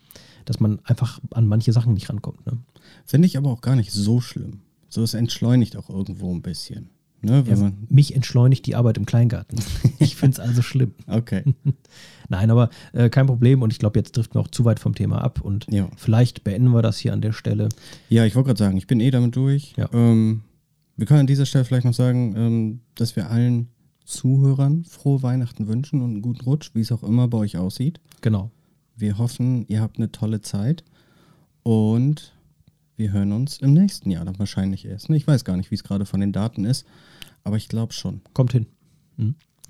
dass 0.44 0.60
man 0.60 0.78
einfach 0.84 1.20
an 1.32 1.46
manche 1.46 1.72
Sachen 1.72 1.92
nicht 1.94 2.08
rankommt. 2.08 2.44
Ne? 2.46 2.58
Finde 3.04 3.26
ich 3.26 3.36
aber 3.36 3.50
auch 3.50 3.60
gar 3.60 3.76
nicht 3.76 3.90
so 3.92 4.20
schlimm. 4.20 4.60
So, 4.88 5.02
es 5.02 5.14
entschleunigt 5.14 5.76
auch 5.76 5.90
irgendwo 5.90 6.32
ein 6.34 6.42
bisschen. 6.42 6.90
Ne, 7.22 7.44
Ja, 7.46 7.54
man, 7.56 7.74
mich 7.90 8.16
entschleunigt 8.16 8.64
die 8.64 8.74
Arbeit 8.76 8.96
im 8.96 9.04
Kleingarten. 9.06 9.58
Ich 9.98 10.16
finde 10.16 10.34
es 10.34 10.40
also 10.40 10.62
schlimm. 10.62 10.94
okay. 11.06 11.44
Nein, 12.30 12.50
aber 12.50 12.70
äh, 12.94 13.10
kein 13.10 13.26
Problem 13.26 13.60
und 13.60 13.72
ich 13.72 13.78
glaube, 13.78 13.98
jetzt 13.98 14.16
driften 14.16 14.36
wir 14.36 14.40
auch 14.40 14.48
zu 14.48 14.64
weit 14.64 14.80
vom 14.80 14.94
Thema 14.94 15.22
ab 15.22 15.40
und 15.42 15.66
Ja. 15.70 15.88
vielleicht 15.96 16.44
beenden 16.44 16.70
wir 16.72 16.80
das 16.80 16.96
hier 16.98 17.12
an 17.12 17.20
der 17.20 17.32
Stelle. 17.32 17.68
Ja, 18.08 18.24
ich 18.24 18.34
wollte 18.34 18.46
gerade 18.48 18.58
sagen, 18.58 18.76
ich 18.78 18.86
bin 18.86 19.00
eh 19.00 19.10
damit 19.10 19.36
durch. 19.36 19.74
Ja. 19.76 19.90
Ähm, 19.92 20.42
wir 21.00 21.06
können 21.06 21.20
an 21.20 21.26
dieser 21.26 21.46
Stelle 21.46 21.64
vielleicht 21.64 21.86
noch 21.86 21.94
sagen, 21.94 22.34
ähm, 22.36 22.80
dass 22.94 23.16
wir 23.16 23.30
allen 23.30 23.68
Zuhörern 24.04 24.84
frohe 24.84 25.22
Weihnachten 25.22 25.66
wünschen 25.66 26.02
und 26.02 26.10
einen 26.10 26.22
guten 26.22 26.42
Rutsch, 26.42 26.72
wie 26.74 26.80
es 26.80 26.92
auch 26.92 27.02
immer 27.02 27.26
bei 27.26 27.38
euch 27.38 27.56
aussieht. 27.56 28.00
Genau. 28.20 28.50
Wir 28.96 29.16
hoffen, 29.16 29.64
ihr 29.68 29.80
habt 29.80 29.96
eine 29.96 30.12
tolle 30.12 30.42
Zeit 30.42 30.84
und 31.62 32.34
wir 32.96 33.12
hören 33.12 33.32
uns 33.32 33.58
im 33.60 33.72
nächsten 33.72 34.10
Jahr 34.10 34.26
dann 34.26 34.38
wahrscheinlich 34.38 34.84
erst. 34.84 35.08
ne? 35.08 35.16
Ich 35.16 35.26
weiß 35.26 35.44
gar 35.44 35.56
nicht, 35.56 35.70
wie 35.70 35.74
es 35.74 35.84
gerade 35.84 36.04
von 36.04 36.20
den 36.20 36.32
Daten 36.32 36.66
ist, 36.66 36.84
aber 37.44 37.56
ich 37.56 37.68
glaube 37.68 37.94
schon. 37.94 38.20
Kommt 38.34 38.52
hin. 38.52 38.66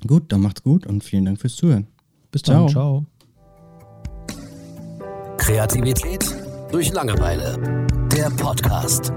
Gut, 0.06 0.32
dann 0.32 0.40
macht's 0.40 0.64
gut 0.64 0.84
und 0.84 1.04
vielen 1.04 1.26
Dank 1.26 1.40
fürs 1.40 1.54
Zuhören. 1.54 1.86
Bis 2.32 2.42
dann. 2.42 2.68
Ciao. 2.68 3.04
Ciao. 4.26 4.36
Kreativität 5.38 6.24
durch 6.72 6.92
Langeweile. 6.92 7.86
Der 8.10 8.30
Podcast. 8.30 9.12